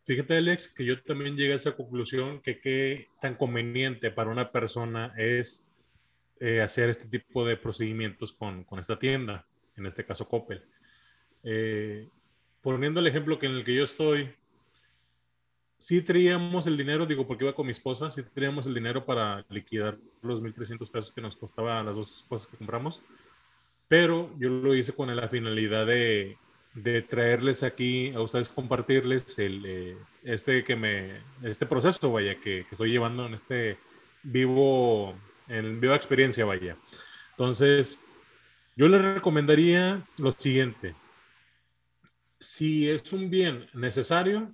Fíjate, 0.05 0.37
Alex, 0.37 0.69
que 0.69 0.85
yo 0.85 1.03
también 1.03 1.35
llegué 1.35 1.55
a 1.55 1.57
esa 1.57 1.75
conclusión 1.75 2.41
que 2.43 2.61
qué 2.61 3.09
tan 3.23 3.37
conveniente 3.37 4.11
para 4.11 4.31
una 4.31 4.53
persona 4.53 5.15
es 5.17 5.67
eh, 6.41 6.61
hacer 6.61 6.91
este 6.91 7.07
tipo 7.07 7.47
de 7.47 7.57
procedimientos 7.57 8.31
con, 8.33 8.65
con, 8.65 8.79
esta 8.79 8.99
tienda, 8.99 9.47
en 9.77 9.87
este 9.87 10.05
caso 10.05 10.29
Coppel. 10.29 10.63
Eh, 11.43 12.07
poniendo 12.61 13.01
el 13.01 13.07
ejemplo 13.07 13.39
que 13.39 13.47
en 13.47 13.53
el 13.53 13.65
que 13.65 13.75
yo 13.75 13.85
estoy, 13.85 14.31
sí 15.79 16.03
traíamos 16.03 16.67
el 16.67 16.77
dinero, 16.77 17.07
digo, 17.07 17.27
porque 17.27 17.45
iba 17.45 17.55
con 17.55 17.65
mi 17.65 17.73
esposa, 17.73 18.11
sí 18.11 18.23
traíamos 18.23 18.67
el 18.67 18.75
dinero 18.75 19.07
para 19.07 19.47
liquidar 19.49 19.97
los 20.21 20.43
1.300 20.43 20.91
pesos 20.91 21.13
que 21.13 21.23
nos 21.23 21.35
costaba 21.35 21.83
las 21.83 21.97
dos 21.97 22.27
cosas 22.29 22.47
que 22.51 22.59
compramos, 22.59 23.01
pero 23.89 24.35
yo 24.39 24.51
lo 24.51 24.75
hice 24.75 24.93
con 24.93 25.15
la 25.15 25.29
finalidad 25.31 25.87
de, 25.87 26.37
de 26.75 27.03
traerles 27.03 27.63
aquí 27.63 28.13
a 28.13 28.21
ustedes, 28.21 28.49
compartirles 28.49 29.39
el, 29.39 29.65
eh, 29.65 29.97
este, 30.25 30.65
que 30.65 30.75
me, 30.75 31.23
este 31.43 31.67
proceso, 31.67 32.13
vaya, 32.13 32.35
que, 32.35 32.67
que, 32.67 32.69
estoy 32.73 32.91
llevando 32.91 33.27
en 33.27 33.35
este 33.35 33.79
vivo, 34.23 35.15
en 35.49 35.81
viva 35.81 35.95
experiencia, 35.95 36.45
vaya. 36.45 36.77
Entonces, 37.31 37.99
yo 38.77 38.89
les 38.89 39.03
recomendaría 39.03 40.05
lo 40.19 40.33
siguiente. 40.33 40.97
Si 42.41 42.91
es 42.91 43.13
un 43.13 43.31
bien 43.31 43.69
necesario, 43.73 44.53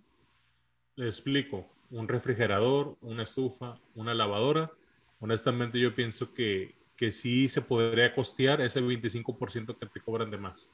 les 0.96 1.14
explico, 1.14 1.66
un 1.90 2.06
refrigerador, 2.06 2.96
una 3.00 3.22
estufa, 3.22 3.80
una 3.94 4.14
lavadora, 4.14 4.70
honestamente 5.20 5.80
yo 5.80 5.94
pienso 5.94 6.34
que, 6.34 6.76
que 6.96 7.12
sí 7.12 7.48
se 7.48 7.62
podría 7.62 8.14
costear 8.14 8.60
ese 8.60 8.82
25% 8.82 9.76
que 9.76 9.86
te 9.86 10.00
cobran 10.00 10.30
de 10.30 10.38
más 10.38 10.70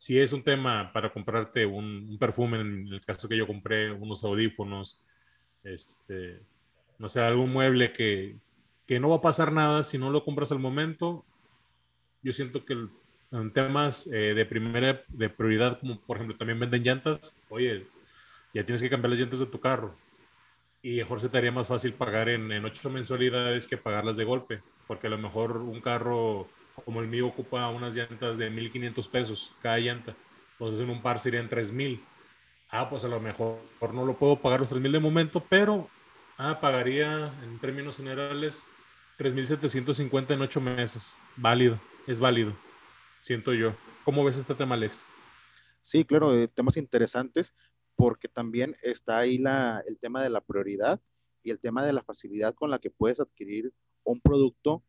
si 0.00 0.18
es 0.18 0.32
un 0.32 0.42
tema 0.42 0.90
para 0.94 1.12
comprarte 1.12 1.66
un, 1.66 2.16
perfume, 2.18 2.58
en 2.58 2.88
el 2.88 3.04
caso 3.04 3.28
que 3.28 3.36
yo 3.36 3.46
compré, 3.46 3.92
unos 3.92 4.24
audífonos, 4.24 4.98
este, 5.62 6.40
no 6.98 7.06
sé, 7.10 7.20
algún 7.20 7.52
mueble 7.52 7.92
que, 7.92 8.36
que 8.86 8.98
no 8.98 9.10
va 9.10 9.16
a 9.16 9.20
pasar 9.20 9.52
nada 9.52 9.82
si 9.82 9.98
no 9.98 10.08
lo 10.08 10.24
compras 10.24 10.52
al 10.52 10.58
momento, 10.58 11.22
yo 12.22 12.32
siento 12.32 12.64
que 12.64 12.78
en 13.30 13.52
temas 13.52 14.06
eh, 14.06 14.32
de 14.32 14.46
primera, 14.46 15.04
de 15.08 15.28
prioridad, 15.28 15.78
como 15.78 16.00
por 16.00 16.16
ejemplo 16.16 16.34
también 16.34 16.58
venden 16.58 16.82
llantas, 16.82 17.38
oye, 17.50 17.86
ya 18.54 18.64
tienes 18.64 18.80
que 18.80 18.88
cambiar 18.88 19.10
las 19.10 19.18
llantas 19.18 19.40
de 19.40 19.46
tu 19.46 19.60
carro. 19.60 19.94
Y 20.80 20.96
mejor 20.96 21.20
se 21.20 21.28
te 21.28 21.36
haría 21.36 21.52
más 21.52 21.68
fácil 21.68 21.92
pagar 21.92 22.30
en, 22.30 22.50
en 22.50 22.64
ocho 22.64 22.88
mensualidades 22.88 23.66
que 23.66 23.76
pagarlas 23.76 24.16
de 24.16 24.24
golpe, 24.24 24.62
porque 24.86 25.08
a 25.08 25.10
lo 25.10 25.18
mejor 25.18 25.58
un 25.58 25.82
carro 25.82 26.48
como 26.84 27.00
el 27.00 27.08
mío 27.08 27.26
ocupa 27.26 27.68
unas 27.68 27.94
llantas 27.94 28.38
de 28.38 28.50
1500 28.50 29.08
pesos 29.08 29.52
cada 29.62 29.78
llanta, 29.78 30.14
entonces 30.52 30.80
en 30.80 30.90
un 30.90 31.02
par 31.02 31.18
serían 31.18 31.48
3000. 31.48 32.02
Ah, 32.70 32.88
pues 32.88 33.04
a 33.04 33.08
lo 33.08 33.20
mejor 33.20 33.58
no 33.92 34.04
lo 34.04 34.16
puedo 34.16 34.36
pagar 34.36 34.60
los 34.60 34.68
3000 34.68 34.92
de 34.92 35.00
momento, 35.00 35.44
pero 35.48 35.88
ah, 36.38 36.58
pagaría 36.60 37.32
en 37.42 37.58
términos 37.58 37.96
generales 37.96 38.66
3750 39.16 40.34
en 40.34 40.42
8 40.42 40.60
meses. 40.60 41.14
Válido, 41.36 41.80
es 42.06 42.20
válido, 42.20 42.52
siento 43.20 43.52
yo. 43.52 43.74
¿Cómo 44.04 44.24
ves 44.24 44.36
este 44.36 44.54
tema, 44.54 44.76
Alex? 44.76 45.04
Sí, 45.82 46.04
claro, 46.04 46.34
eh, 46.34 46.48
temas 46.48 46.76
interesantes, 46.76 47.54
porque 47.96 48.28
también 48.28 48.76
está 48.82 49.18
ahí 49.18 49.38
la, 49.38 49.82
el 49.86 49.98
tema 49.98 50.22
de 50.22 50.30
la 50.30 50.40
prioridad 50.40 51.00
y 51.42 51.50
el 51.50 51.60
tema 51.60 51.84
de 51.84 51.92
la 51.92 52.02
facilidad 52.02 52.54
con 52.54 52.70
la 52.70 52.78
que 52.78 52.90
puedes 52.90 53.20
adquirir 53.20 53.72
un 54.04 54.20
producto 54.20 54.82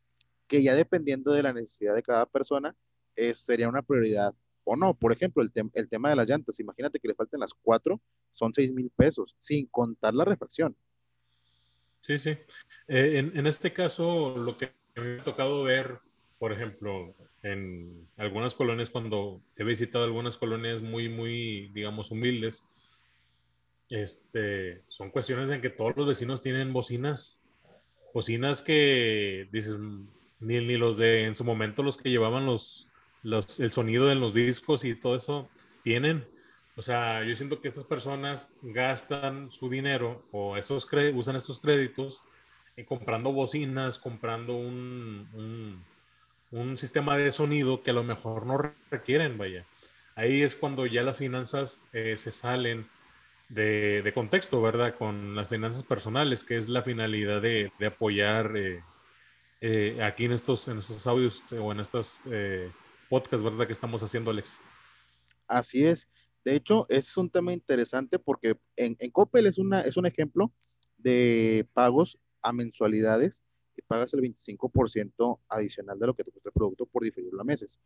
que 0.52 0.62
ya 0.62 0.76
dependiendo 0.76 1.32
de 1.32 1.44
la 1.44 1.54
necesidad 1.54 1.96
de 1.96 2.04
cada 2.04 2.26
persona, 2.26 2.76
eh, 3.16 3.34
sería 3.34 3.70
una 3.70 3.82
prioridad 3.82 4.36
o 4.66 4.76
no. 4.76 4.94
Por 4.94 5.14
ejemplo, 5.14 5.42
el, 5.42 5.50
el, 5.74 5.88
tema 5.88 6.10
de 6.10 6.18
las 6.18 6.28
llantas, 6.28 6.60
imagínate 6.60 7.00
que 7.00 7.08
le 7.08 7.16
falten 7.16 7.40
las 7.40 7.54
cuatro, 7.54 8.02
son 8.34 8.54
seis 8.54 8.70
mil 8.74 8.92
pesos, 8.94 9.34
sin 9.38 9.68
contar 9.68 10.14
la 10.14 10.26
refacción. 10.26 10.76
Sí, 12.02 12.20
sí. 12.20 12.32
Eh, 12.90 13.18
en, 13.18 13.32
en, 13.38 13.48
este 13.48 13.72
caso, 13.72 14.38
lo 14.38 14.58
que 14.58 14.74
me 14.98 15.22
ha 15.22 15.24
tocado 15.24 15.64
ver, 15.64 16.00
por 16.38 16.52
ejemplo, 16.52 17.16
en 17.44 18.10
algunas 18.18 18.54
colonias, 18.54 18.90
cuando 18.90 19.42
he 19.56 19.64
visitado 19.64 20.04
algunas 20.04 20.38
colonias 20.38 20.82
muy, 20.82 21.08
muy, 21.08 21.70
digamos, 21.70 22.12
humildes, 22.12 22.66
este, 23.90 24.84
son 24.90 25.12
cuestiones 25.12 25.50
en 25.50 25.62
que 25.62 25.70
todos 25.70 25.96
los 25.96 26.08
vecinos 26.08 26.42
tienen 26.42 26.74
bocinas, 26.74 27.42
bocinas 28.14 28.62
que 28.62 29.48
dices, 29.54 29.78
ni, 30.42 30.60
ni 30.60 30.78
los 30.78 30.98
de 30.98 31.26
en 31.26 31.36
su 31.36 31.44
momento 31.44 31.84
los 31.84 31.98
que 31.98 32.10
llevaban 32.10 32.46
los, 32.46 32.88
los, 33.24 33.60
el 33.60 33.72
sonido 33.72 34.12
en 34.12 34.20
los 34.20 34.34
discos 34.34 34.84
y 34.84 34.96
todo 34.96 35.16
eso 35.16 35.50
tienen. 35.84 36.28
O 36.76 36.82
sea, 36.82 37.24
yo 37.24 37.36
siento 37.36 37.62
que 37.62 37.68
estas 37.68 37.84
personas 37.84 38.54
gastan 38.62 39.52
su 39.52 39.70
dinero 39.70 40.26
o 40.32 40.58
esos 40.58 40.88
usan 41.14 41.36
estos 41.36 41.60
créditos 41.60 42.24
en 42.76 42.86
comprando 42.86 43.32
bocinas, 43.32 44.00
comprando 44.00 44.56
un, 44.56 45.28
un, 45.34 45.84
un, 46.52 46.78
sistema 46.78 47.18
de 47.18 47.32
sonido 47.32 47.84
que 47.84 47.92
a 47.92 47.94
lo 47.94 48.04
mejor 48.04 48.46
no 48.46 48.58
requieren, 48.90 49.38
vaya. 49.38 49.66
Ahí 50.16 50.42
es 50.42 50.56
cuando 50.56 50.86
ya 50.86 51.04
las 51.04 51.18
finanzas 51.20 51.82
eh, 51.94 52.18
se 52.18 52.32
salen 52.32 52.88
de, 53.50 54.02
de, 54.02 54.14
contexto, 54.14 54.62
¿verdad? 54.62 54.96
Con 54.96 55.36
las 55.36 55.50
finanzas 55.50 55.84
personales, 55.84 56.44
que 56.44 56.58
es 56.58 56.70
la 56.70 56.84
finalidad 56.84 57.42
de, 57.42 57.72
de 57.80 57.86
apoyar 57.86 58.56
eh, 58.56 58.82
eh, 59.64 60.02
aquí 60.02 60.26
en 60.26 60.32
estos, 60.32 60.68
en 60.68 60.80
estos 60.80 61.06
audios 61.06 61.44
eh, 61.52 61.60
o 61.60 61.72
en 61.72 61.80
estos 61.80 62.22
eh, 62.26 62.72
podcasts, 63.10 63.44
¿verdad? 63.44 63.68
Que 63.68 63.74
estamos 63.74 64.02
haciendo, 64.02 64.32
Alex. 64.32 64.58
Así 65.48 65.86
es. 65.86 66.10
De 66.44 66.56
hecho, 66.56 66.88
es 66.90 67.16
un 67.16 67.30
tema 67.30 67.54
interesante 67.54 68.18
porque 68.18 68.58
en, 68.76 68.96
en 69.00 69.12
Coppel 69.12 69.46
es, 69.46 69.60
una, 69.60 69.82
es 69.82 69.98
un 69.98 70.08
ejemplo 70.08 70.52
de 70.98 71.68
pagos 71.74 72.18
a 72.42 72.52
mensualidades 72.52 73.44
y 73.78 73.84
pagas 73.84 74.16
el 74.16 74.22
25% 74.22 75.40
adicional 75.48 76.00
de 76.00 76.08
lo 76.08 76.16
que 76.16 76.24
te 76.24 76.32
cuesta 76.32 76.50
el 76.50 76.54
producto 76.54 76.88
por 76.88 77.04
diferirlo 77.04 77.40
a 77.42 77.46
meses. 77.46 77.80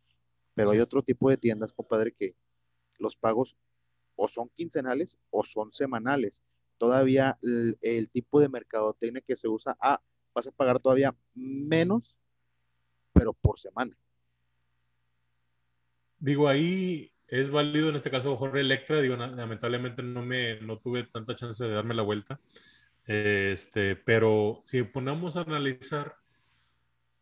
Pero 0.54 0.70
hay 0.70 0.80
otro 0.80 1.02
tipo 1.02 1.28
de 1.28 1.36
tiendas, 1.36 1.74
compadre, 1.74 2.12
que 2.12 2.34
los 2.98 3.16
pagos 3.16 3.58
o 4.14 4.28
son 4.28 4.48
quincenales 4.48 5.18
o 5.28 5.44
son 5.44 5.74
semanales. 5.74 6.42
Todavía 6.78 7.38
el, 7.42 7.76
el 7.82 8.08
tipo 8.08 8.40
de 8.40 8.48
mercadotecnia 8.48 9.20
que 9.20 9.36
se 9.36 9.48
usa, 9.48 9.76
ah, 9.78 10.00
vas 10.36 10.46
a 10.46 10.52
pagar 10.52 10.78
todavía 10.78 11.16
menos, 11.34 12.14
pero 13.14 13.32
por 13.32 13.58
semana. 13.58 13.96
Digo, 16.18 16.46
ahí 16.46 17.10
es 17.26 17.50
válido 17.50 17.88
en 17.88 17.96
este 17.96 18.10
caso 18.10 18.36
Jorge 18.36 18.60
Electra, 18.60 19.00
digo, 19.00 19.16
lamentablemente 19.16 20.02
no 20.02 20.22
me 20.22 20.60
no 20.60 20.78
tuve 20.78 21.04
tanta 21.04 21.34
chance 21.34 21.64
de 21.64 21.70
darme 21.70 21.94
la 21.94 22.02
vuelta. 22.02 22.38
Este, 23.06 23.96
pero 23.96 24.62
si 24.66 24.82
ponemos 24.82 25.36
a 25.36 25.40
analizar, 25.40 26.16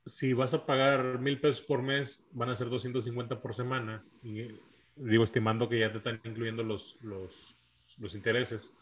si 0.05 0.33
vas 0.33 0.53
a 0.53 0.67
pagar 0.67 1.21
mil 1.21 1.41
pesos 1.41 1.63
por 1.63 1.83
mes, 1.83 2.27
van 2.33 2.51
a 2.51 2.57
ser 2.57 2.69
250 2.69 3.41
por 3.41 3.55
semana. 3.55 4.05
Y 4.25 4.49
digo, 4.97 5.23
estimando 5.23 5.69
que 5.69 5.79
ya 5.79 5.91
te 5.91 5.99
están 5.99 6.21
incluyendo 6.25 6.65
los, 6.65 6.99
los, 7.01 7.57
los 7.99 8.15
intereses. 8.17 8.75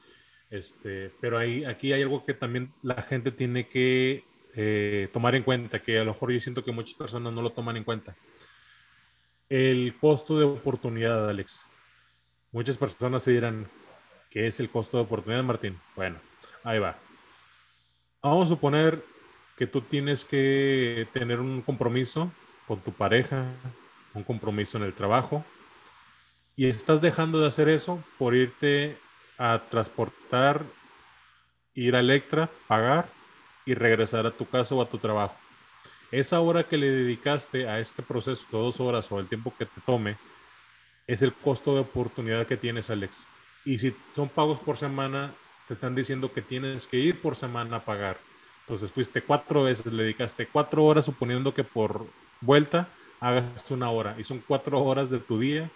Este, 0.53 1.11
pero 1.19 1.39
ahí, 1.39 1.65
aquí 1.65 1.95
hay 1.95 2.03
algo 2.03 2.27
que 2.27 2.35
también 2.35 2.75
la 2.83 3.01
gente 3.01 3.33
tiene 3.33 3.69
que 3.69 4.23
eh, 4.55 5.09
tomar 5.11 5.35
en 5.35 5.45
cuenta, 5.45 5.81
que 5.81 5.99
a 5.99 6.05
lo 6.05 6.13
mejor 6.13 6.31
yo 6.31 6.41
siento 6.41 6.63
que 6.63 6.73
muchas 6.73 6.93
personas 6.93 7.33
no 7.33 7.41
lo 7.41 7.53
toman 7.53 7.79
en 7.79 7.85
cuenta. 7.85 8.15
El 9.49 9.97
costo 9.99 10.39
de 10.39 10.45
oportunidad, 10.45 11.27
Alex. 11.27 11.65
Muchas 12.51 12.77
personas 12.77 13.23
se 13.23 13.31
dirán, 13.31 13.67
¿qué 14.29 14.47
es 14.47 14.61
el 14.61 14.69
costo 14.69 14.99
de 14.99 15.05
oportunidad, 15.05 15.43
Martín? 15.43 15.81
Bueno, 15.97 16.19
ahí 16.65 16.79
va. 16.79 16.99
Vamos 18.21 18.49
a 18.49 18.55
suponer 18.55 19.03
que 19.57 19.67
tú 19.67 19.81
tienes 19.81 20.23
que 20.23 21.09
tener 21.15 21.41
un 21.41 21.63
compromiso 21.63 22.31
con 22.69 22.79
tu 22.81 22.93
pareja, 22.93 23.47
un 24.13 24.23
compromiso 24.23 24.77
en 24.77 24.85
el 24.85 24.93
trabajo, 24.93 25.47
y 26.57 26.67
estás 26.67 27.01
dejando 27.01 27.41
de 27.41 27.49
hacer 27.49 27.71
eso 27.71 28.05
por 28.19 28.35
irte 28.35 28.99
a 29.39 29.61
transportar, 29.71 30.63
ir 31.75 31.97
a 31.97 32.01
Electra, 32.01 32.51
pagar 32.67 33.09
y 33.65 33.75
regresar 33.75 34.27
a 34.27 34.31
tu 34.31 34.47
casa 34.47 34.75
o 34.75 34.83
a 34.83 34.89
tu 34.89 34.99
trabajo. 34.99 35.37
Esa 36.11 36.41
hora 36.41 36.65
que 36.65 36.77
le 36.77 36.91
dedicaste 36.91 37.69
a 37.69 37.81
este 37.81 38.03
proceso, 38.03 38.45
dos 38.51 38.81
horas 38.81 39.11
o 39.11 39.19
el 39.19 39.29
tiempo 39.29 39.55
que 39.57 39.65
te 39.65 39.81
tome, 39.87 40.17
es 41.07 41.23
el 41.23 41.33
costo 41.33 41.75
de 41.75 41.81
oportunidad 41.81 42.47
que 42.47 42.57
tienes, 42.57 42.91
Alex. 42.91 43.27
Y 43.65 43.79
si 43.79 43.95
son 44.15 44.29
pagos 44.29 44.61
por 44.61 44.77
semana, 44.77 45.33
te 45.69 45.75
están 45.75 45.95
diciendo 45.95 46.33
que 46.33 46.43
tienes 46.43 46.87
que 46.87 46.99
ir 46.99 47.21
por 47.21 47.35
semana 47.35 47.77
a 47.77 47.85
pagar. 47.85 48.19
Entonces 48.61 48.91
fuiste 48.91 49.23
cuatro 49.23 49.65
veces, 49.65 49.93
le 49.93 50.03
dedicaste 50.03 50.47
cuatro 50.47 50.85
horas, 50.85 51.07
suponiendo 51.07 51.55
que 51.55 51.65
por 51.65 52.07
vuelta 52.41 52.89
hagas 53.21 53.71
una 53.71 53.91
hora. 53.91 54.15
Y 54.19 54.25
son 54.25 54.43
cuatro 54.47 54.83
horas 54.83 55.11
de 55.11 55.19
tu 55.19 55.39
día, 55.39 55.71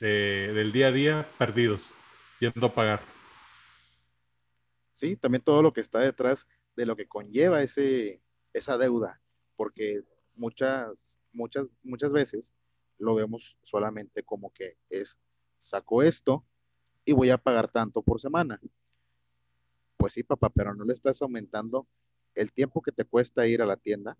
del 0.00 0.72
día 0.72 0.88
a 0.88 0.92
día, 0.92 1.28
perdidos 1.38 1.92
yendo 2.40 2.66
a 2.66 2.74
pagar. 2.74 3.00
Sí, 4.90 5.16
también 5.16 5.42
todo 5.42 5.62
lo 5.62 5.72
que 5.72 5.80
está 5.80 6.00
detrás 6.00 6.48
de 6.76 6.86
lo 6.86 6.96
que 6.96 7.06
conlleva 7.06 7.62
ese, 7.62 8.22
esa 8.52 8.76
deuda, 8.78 9.20
porque 9.56 10.02
muchas, 10.34 11.18
muchas, 11.32 11.68
muchas 11.82 12.12
veces 12.12 12.54
lo 12.98 13.14
vemos 13.14 13.56
solamente 13.62 14.22
como 14.22 14.52
que 14.52 14.76
es, 14.88 15.18
saco 15.58 16.02
esto, 16.02 16.44
y 17.04 17.12
voy 17.12 17.30
a 17.30 17.38
pagar 17.38 17.68
tanto 17.68 18.02
por 18.02 18.20
semana. 18.20 18.60
Pues 19.96 20.14
sí, 20.14 20.22
papá, 20.22 20.50
pero 20.50 20.74
no 20.74 20.84
le 20.84 20.92
estás 20.92 21.20
aumentando 21.22 21.86
el 22.34 22.52
tiempo 22.52 22.82
que 22.82 22.92
te 22.92 23.04
cuesta 23.04 23.46
ir 23.46 23.62
a 23.62 23.66
la 23.66 23.76
tienda, 23.76 24.16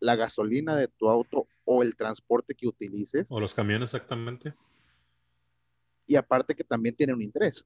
la 0.00 0.16
gasolina 0.16 0.76
de 0.76 0.88
tu 0.88 1.08
auto 1.08 1.48
o 1.64 1.82
el 1.82 1.96
transporte 1.96 2.54
que 2.54 2.66
utilices. 2.66 3.26
O 3.28 3.40
los 3.40 3.54
camiones 3.54 3.94
exactamente. 3.94 4.54
Y 6.08 6.16
aparte 6.16 6.56
que 6.56 6.64
también 6.64 6.96
tiene 6.96 7.14
un 7.14 7.22
interés. 7.22 7.64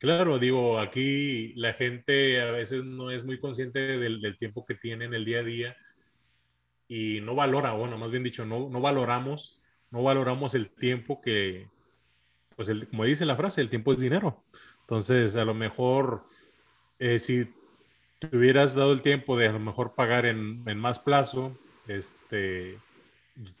Claro, 0.00 0.38
digo, 0.38 0.78
aquí 0.78 1.52
la 1.56 1.74
gente 1.74 2.40
a 2.40 2.50
veces 2.50 2.86
no 2.86 3.10
es 3.10 3.22
muy 3.22 3.38
consciente 3.38 3.98
del, 3.98 4.36
tiempo 4.38 4.64
que 4.64 4.74
tiene 4.74 5.04
en 5.04 5.14
el 5.14 5.24
día 5.24 5.40
a 5.40 5.42
día 5.42 5.76
y 6.88 7.20
no 7.20 7.34
valora, 7.34 7.72
bueno, 7.72 7.98
más 7.98 8.10
bien 8.10 8.24
dicho, 8.24 8.46
no, 8.46 8.70
no 8.70 8.80
valoramos, 8.80 9.60
no 9.90 10.02
valoramos 10.02 10.54
el 10.54 10.70
tiempo 10.70 11.20
que, 11.20 11.68
pues 12.56 12.70
el, 12.70 12.88
como 12.88 13.04
dice 13.04 13.26
la 13.26 13.36
frase, 13.36 13.60
el 13.60 13.68
tiempo 13.68 13.92
es 13.92 14.00
dinero. 14.00 14.42
Entonces, 14.80 15.36
a 15.36 15.44
lo 15.44 15.52
mejor, 15.52 16.24
eh, 16.98 17.18
si 17.18 17.52
te 18.18 18.36
hubieras 18.36 18.74
dado 18.74 18.92
el 18.92 19.02
tiempo 19.02 19.36
de 19.36 19.48
a 19.48 19.52
lo 19.52 19.60
mejor 19.60 19.94
pagar 19.94 20.24
en, 20.24 20.62
en 20.66 20.78
más 20.78 20.98
plazo, 20.98 21.58
este, 21.88 22.78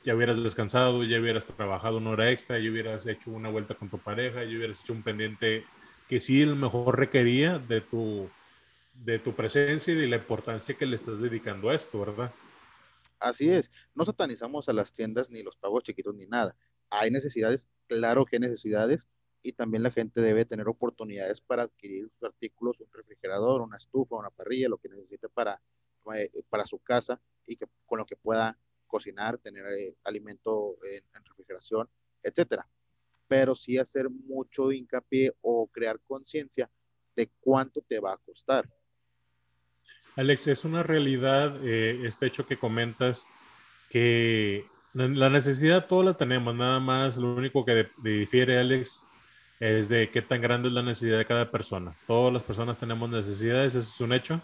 ya 0.02 0.14
hubieras 0.14 0.42
descansado, 0.42 1.04
ya 1.04 1.20
hubieras 1.20 1.44
trabajado 1.44 1.98
una 1.98 2.10
hora 2.10 2.30
extra, 2.30 2.58
ya 2.58 2.70
hubieras 2.70 3.06
hecho 3.06 3.30
una 3.30 3.48
vuelta 3.50 3.74
con 3.74 3.88
tu 3.88 3.98
pareja, 3.98 4.44
ya 4.44 4.56
hubieras 4.56 4.80
hecho 4.80 4.92
un 4.92 5.02
pendiente 5.02 5.64
que 6.08 6.20
sí 6.20 6.42
el 6.42 6.56
mejor 6.56 6.98
requería 6.98 7.58
de 7.58 7.80
tu, 7.80 8.28
de 8.94 9.18
tu 9.18 9.34
presencia 9.34 9.92
y 9.94 9.96
de 9.96 10.08
la 10.08 10.16
importancia 10.16 10.76
que 10.76 10.86
le 10.86 10.96
estás 10.96 11.20
dedicando 11.20 11.70
a 11.70 11.74
esto, 11.74 12.00
¿verdad? 12.00 12.32
Así 13.18 13.50
es, 13.50 13.70
no 13.94 14.04
satanizamos 14.04 14.68
a 14.68 14.72
las 14.72 14.92
tiendas 14.92 15.30
ni 15.30 15.42
los 15.42 15.56
pagos 15.56 15.84
chiquitos 15.84 16.14
ni 16.14 16.26
nada. 16.26 16.56
Hay 16.88 17.10
necesidades, 17.10 17.68
claro 17.86 18.24
que 18.24 18.36
hay 18.36 18.40
necesidades, 18.40 19.08
y 19.42 19.52
también 19.52 19.82
la 19.82 19.90
gente 19.90 20.20
debe 20.20 20.44
tener 20.44 20.68
oportunidades 20.68 21.40
para 21.40 21.62
adquirir 21.64 22.10
sus 22.10 22.22
artículos, 22.24 22.80
un 22.80 22.88
refrigerador, 22.92 23.62
una 23.62 23.76
estufa, 23.76 24.16
una 24.16 24.30
parrilla, 24.30 24.68
lo 24.68 24.78
que 24.78 24.88
necesite 24.88 25.28
para, 25.28 25.60
eh, 26.14 26.30
para 26.48 26.66
su 26.66 26.78
casa 26.78 27.20
y 27.46 27.56
que, 27.56 27.66
con 27.86 27.98
lo 27.98 28.06
que 28.06 28.16
pueda 28.16 28.58
cocinar, 28.90 29.38
tener 29.38 29.64
eh, 29.72 29.94
alimento 30.04 30.76
en, 30.84 31.04
en 31.14 31.24
refrigeración, 31.24 31.88
etcétera 32.22 32.68
pero 33.30 33.54
sí 33.54 33.78
hacer 33.78 34.10
mucho 34.10 34.72
hincapié 34.72 35.32
o 35.40 35.68
crear 35.68 36.00
conciencia 36.08 36.68
de 37.14 37.30
cuánto 37.38 37.80
te 37.80 38.00
va 38.00 38.14
a 38.14 38.16
costar. 38.16 38.68
Alex, 40.16 40.48
es 40.48 40.64
una 40.64 40.82
realidad 40.82 41.56
eh, 41.62 42.00
este 42.04 42.26
hecho 42.26 42.44
que 42.44 42.56
comentas 42.56 43.28
que 43.88 44.66
la 44.94 45.28
necesidad 45.28 45.86
toda 45.86 46.06
la 46.06 46.14
tenemos, 46.14 46.56
nada 46.56 46.80
más 46.80 47.16
lo 47.18 47.32
único 47.36 47.64
que 47.64 47.88
difiere, 48.02 48.58
Alex, 48.58 49.06
es 49.60 49.88
de 49.88 50.10
qué 50.10 50.22
tan 50.22 50.40
grande 50.40 50.66
es 50.66 50.74
la 50.74 50.82
necesidad 50.82 51.18
de 51.18 51.26
cada 51.26 51.52
persona. 51.52 51.94
Todas 52.08 52.32
las 52.32 52.42
personas 52.42 52.78
tenemos 52.78 53.08
necesidades, 53.08 53.76
eso 53.76 53.88
es 53.88 54.00
un 54.00 54.12
hecho, 54.12 54.40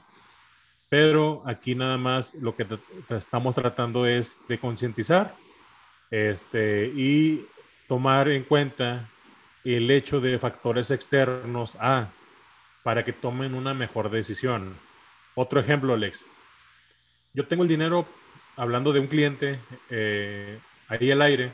pero 0.88 1.42
aquí 1.46 1.74
nada 1.74 1.96
más 1.96 2.34
lo 2.34 2.54
que 2.54 2.66
estamos 3.10 3.54
tratando 3.54 4.06
es 4.06 4.38
de 4.48 4.58
concientizar 4.58 5.34
este, 6.10 6.92
y 6.94 7.44
tomar 7.88 8.28
en 8.28 8.44
cuenta 8.44 9.08
el 9.64 9.90
hecho 9.90 10.20
de 10.20 10.38
factores 10.38 10.90
externos 10.90 11.76
a 11.80 12.08
para 12.82 13.04
que 13.04 13.12
tomen 13.12 13.54
una 13.54 13.74
mejor 13.74 14.10
decisión. 14.10 14.76
Otro 15.34 15.58
ejemplo, 15.58 15.94
Alex. 15.94 16.24
Yo 17.34 17.46
tengo 17.46 17.64
el 17.64 17.68
dinero, 17.68 18.06
hablando 18.54 18.92
de 18.92 19.00
un 19.00 19.08
cliente, 19.08 19.58
eh, 19.90 20.58
ahí 20.86 21.10
al 21.10 21.20
aire, 21.20 21.50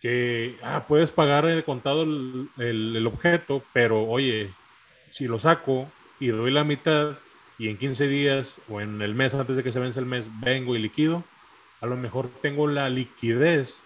que 0.00 0.56
ah, 0.62 0.84
puedes 0.86 1.10
pagar 1.10 1.46
el 1.46 1.64
contado 1.64 2.02
el, 2.02 2.50
el, 2.58 3.06
objeto, 3.06 3.64
pero 3.72 4.02
oye, 4.02 4.50
si 5.10 5.26
lo 5.26 5.40
saco 5.40 5.90
y 6.20 6.28
doy 6.28 6.50
la 6.50 6.64
mitad 6.64 7.16
y 7.58 7.68
en 7.68 7.78
15 7.78 8.08
días 8.08 8.60
o 8.68 8.80
en 8.80 9.02
el 9.02 9.14
mes 9.14 9.34
antes 9.34 9.56
de 9.56 9.62
que 9.62 9.72
se 9.72 9.80
vence 9.80 10.00
el 10.00 10.06
mes 10.06 10.28
vengo 10.40 10.74
y 10.74 10.78
liquido, 10.78 11.24
a 11.80 11.86
lo 11.86 11.96
mejor 11.96 12.28
tengo 12.40 12.66
la 12.68 12.88
liquidez 12.88 13.84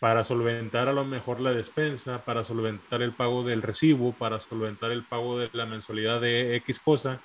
para 0.00 0.24
solventar 0.24 0.88
a 0.88 0.92
lo 0.92 1.04
mejor 1.04 1.40
la 1.40 1.52
despensa, 1.52 2.24
para 2.24 2.42
solventar 2.42 3.02
el 3.02 3.12
pago 3.12 3.44
del 3.44 3.62
recibo, 3.62 4.12
para 4.12 4.40
solventar 4.40 4.90
el 4.90 5.04
pago 5.04 5.38
de 5.38 5.48
la 5.52 5.64
mensualidad 5.64 6.20
de 6.20 6.56
X 6.56 6.80
cosa. 6.80 7.20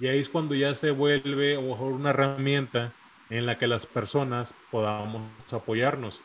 Y 0.00 0.08
ahí 0.08 0.18
es 0.18 0.28
cuando 0.28 0.54
ya 0.54 0.74
se 0.74 0.90
vuelve 0.90 1.56
una 1.56 2.10
herramienta 2.10 2.92
en 3.30 3.46
la 3.46 3.58
que 3.58 3.68
las 3.68 3.86
personas 3.86 4.54
podamos 4.72 5.22
apoyarnos. 5.52 6.20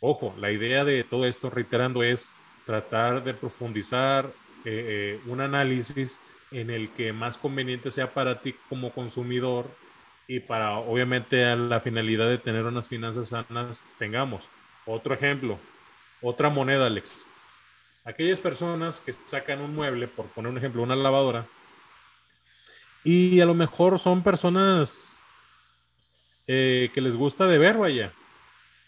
Ojo, 0.00 0.34
la 0.38 0.50
idea 0.50 0.84
de 0.84 1.04
todo 1.04 1.24
esto, 1.24 1.50
reiterando, 1.50 2.02
es 2.02 2.32
tratar 2.66 3.22
de 3.24 3.32
profundizar 3.32 4.26
eh, 4.64 5.18
eh, 5.18 5.20
un 5.26 5.40
análisis 5.40 6.18
en 6.50 6.70
el 6.70 6.90
que 6.90 7.12
más 7.12 7.36
conveniente 7.36 7.90
sea 7.90 8.12
para 8.12 8.40
ti 8.40 8.54
como 8.68 8.90
consumidor 8.92 9.68
y 10.26 10.40
para 10.40 10.78
obviamente 10.78 11.54
la 11.56 11.80
finalidad 11.80 12.28
de 12.28 12.38
tener 12.38 12.64
unas 12.64 12.88
finanzas 12.88 13.28
sanas 13.28 13.84
tengamos. 13.98 14.48
Otro 14.86 15.14
ejemplo, 15.14 15.58
otra 16.22 16.50
moneda, 16.50 16.86
Alex. 16.86 17.26
Aquellas 18.04 18.40
personas 18.40 19.00
que 19.00 19.12
sacan 19.12 19.60
un 19.60 19.74
mueble, 19.74 20.06
por 20.08 20.26
poner 20.26 20.50
un 20.50 20.58
ejemplo, 20.58 20.82
una 20.82 20.96
lavadora, 20.96 21.46
y 23.02 23.40
a 23.40 23.46
lo 23.46 23.54
mejor 23.54 23.98
son 23.98 24.22
personas 24.22 25.18
eh, 26.46 26.90
que 26.94 27.00
les 27.00 27.16
gusta 27.16 27.46
de 27.46 27.58
ver, 27.58 27.76
vaya, 27.76 28.12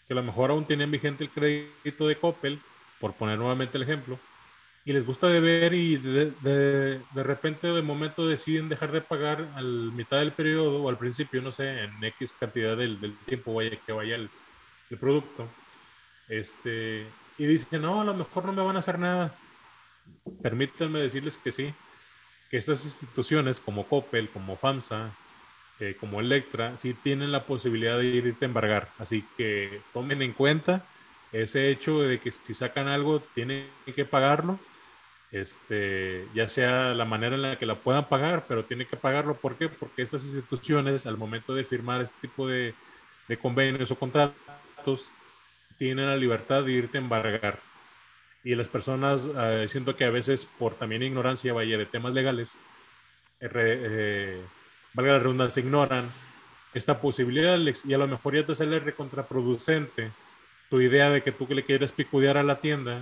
que 0.07 0.13
a 0.13 0.15
lo 0.15 0.23
mejor 0.23 0.51
aún 0.51 0.65
tienen 0.65 0.89
vigente 0.89 1.23
el 1.23 1.29
crédito 1.29 2.07
de 2.07 2.15
Coppel, 2.15 2.59
por 2.99 3.13
poner 3.13 3.37
nuevamente 3.37 3.77
el 3.77 3.83
ejemplo, 3.83 4.19
y 4.87 4.93
les 4.93 5.05
gusta 5.05 5.27
de 5.27 5.41
ver 5.41 5.73
y 5.73 5.97
de, 5.97 6.31
de, 6.41 7.23
repente 7.23 7.67
de 7.67 7.81
momento 7.81 8.25
deciden 8.25 8.69
dejar 8.69 8.93
de 8.93 9.01
pagar 9.01 9.45
al 9.55 9.91
mitad 9.91 10.19
del 10.19 10.31
periodo 10.31 10.81
o 10.81 10.87
al 10.87 10.97
principio, 10.97 11.41
no 11.41 11.51
sé, 11.51 11.83
en 11.83 12.01
X 12.01 12.33
cantidad 12.39 12.77
del, 12.77 13.01
del 13.01 13.13
tiempo 13.17 13.53
vaya 13.53 13.77
que 13.85 13.91
vaya 13.91 14.15
el, 14.15 14.29
el 14.89 14.97
producto 14.97 15.45
este, 16.29 17.05
y 17.37 17.45
dice, 17.45 17.79
no, 17.79 17.99
a 17.99 18.05
lo 18.05 18.13
mejor 18.13 18.45
no 18.45 18.53
me 18.53 18.61
van 18.61 18.77
a 18.77 18.79
hacer 18.79 18.97
nada. 18.97 19.35
Permítanme 20.41 20.99
decirles 20.99 21.37
que 21.37 21.51
sí, 21.51 21.73
que 22.49 22.55
estas 22.55 22.85
instituciones 22.85 23.59
como 23.59 23.87
Coppel, 23.87 24.29
como 24.29 24.55
FAMSA, 24.55 25.11
eh, 25.81 25.97
como 25.99 26.21
Electra, 26.21 26.77
sí 26.77 26.93
tienen 26.93 27.33
la 27.33 27.43
posibilidad 27.43 27.97
de 27.97 28.05
irte 28.05 28.45
a 28.45 28.47
embargar. 28.47 28.89
Así 28.99 29.25
que 29.35 29.81
tomen 29.91 30.21
en 30.21 30.31
cuenta 30.31 30.85
ese 31.33 31.69
hecho 31.71 31.99
de 32.03 32.21
que 32.21 32.31
si 32.31 32.53
sacan 32.53 32.87
algo, 32.87 33.19
tienen 33.35 33.67
que 33.93 34.05
pagarlo. 34.05 34.57
Este, 35.31 36.25
ya 36.33 36.47
sea 36.47 36.93
la 36.93 37.03
manera 37.03 37.35
en 37.35 37.41
la 37.41 37.59
que 37.59 37.65
la 37.65 37.75
puedan 37.75 38.07
pagar, 38.07 38.45
pero 38.47 38.63
tienen 38.63 38.87
que 38.87 38.97
pagarlo. 38.97 39.35
¿Por 39.35 39.55
qué? 39.55 39.67
Porque 39.69 40.01
estas 40.01 40.23
instituciones, 40.23 41.05
al 41.05 41.17
momento 41.17 41.53
de 41.53 41.65
firmar 41.65 42.01
este 42.01 42.15
tipo 42.21 42.47
de, 42.47 42.73
convenios 43.41 43.91
o 43.91 43.99
contratos, 43.99 45.11
tienen 45.77 46.07
la 46.07 46.15
libertad 46.15 46.63
de 46.63 46.71
irte 46.71 46.97
a 46.97 47.01
embargar. 47.01 47.59
Y 48.43 48.55
las 48.55 48.69
personas, 48.69 49.29
eh, 49.35 49.67
siento 49.69 49.95
que 49.95 50.05
a 50.05 50.09
veces 50.09 50.45
por 50.45 50.75
también 50.75 51.03
ignorancia, 51.03 51.51
vaya, 51.53 51.77
de 51.77 51.85
temas 51.85 52.13
legales, 52.13 52.57
eh, 53.41 53.49
eh, 53.53 54.41
valga 54.93 55.13
la 55.13 55.19
redundancia, 55.19 55.61
ignoran 55.61 56.09
esta 56.73 56.99
posibilidad 57.01 57.57
y 57.85 57.93
a 57.93 57.97
lo 57.97 58.07
mejor 58.07 58.35
ya 58.35 58.45
te 58.45 58.55
sale 58.55 58.79
recontraproducente 58.79 60.11
tu 60.69 60.81
idea 60.81 61.09
de 61.09 61.23
que 61.23 61.31
tú 61.31 61.47
que 61.47 61.55
le 61.55 61.63
quieres 61.63 61.91
picudear 61.91 62.37
a 62.37 62.43
la 62.43 62.59
tienda 62.59 63.01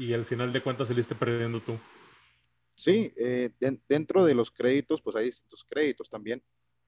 y 0.00 0.14
al 0.14 0.24
final 0.24 0.50
de 0.50 0.62
cuentas 0.62 0.88
saliste 0.88 1.14
perdiendo 1.14 1.60
tú. 1.60 1.78
Sí, 2.74 3.12
dentro 3.86 4.24
de 4.24 4.34
los 4.34 4.50
créditos, 4.50 5.02
pues 5.02 5.14
hay 5.14 5.26
distintos 5.26 5.66
créditos 5.68 6.08
también 6.08 6.42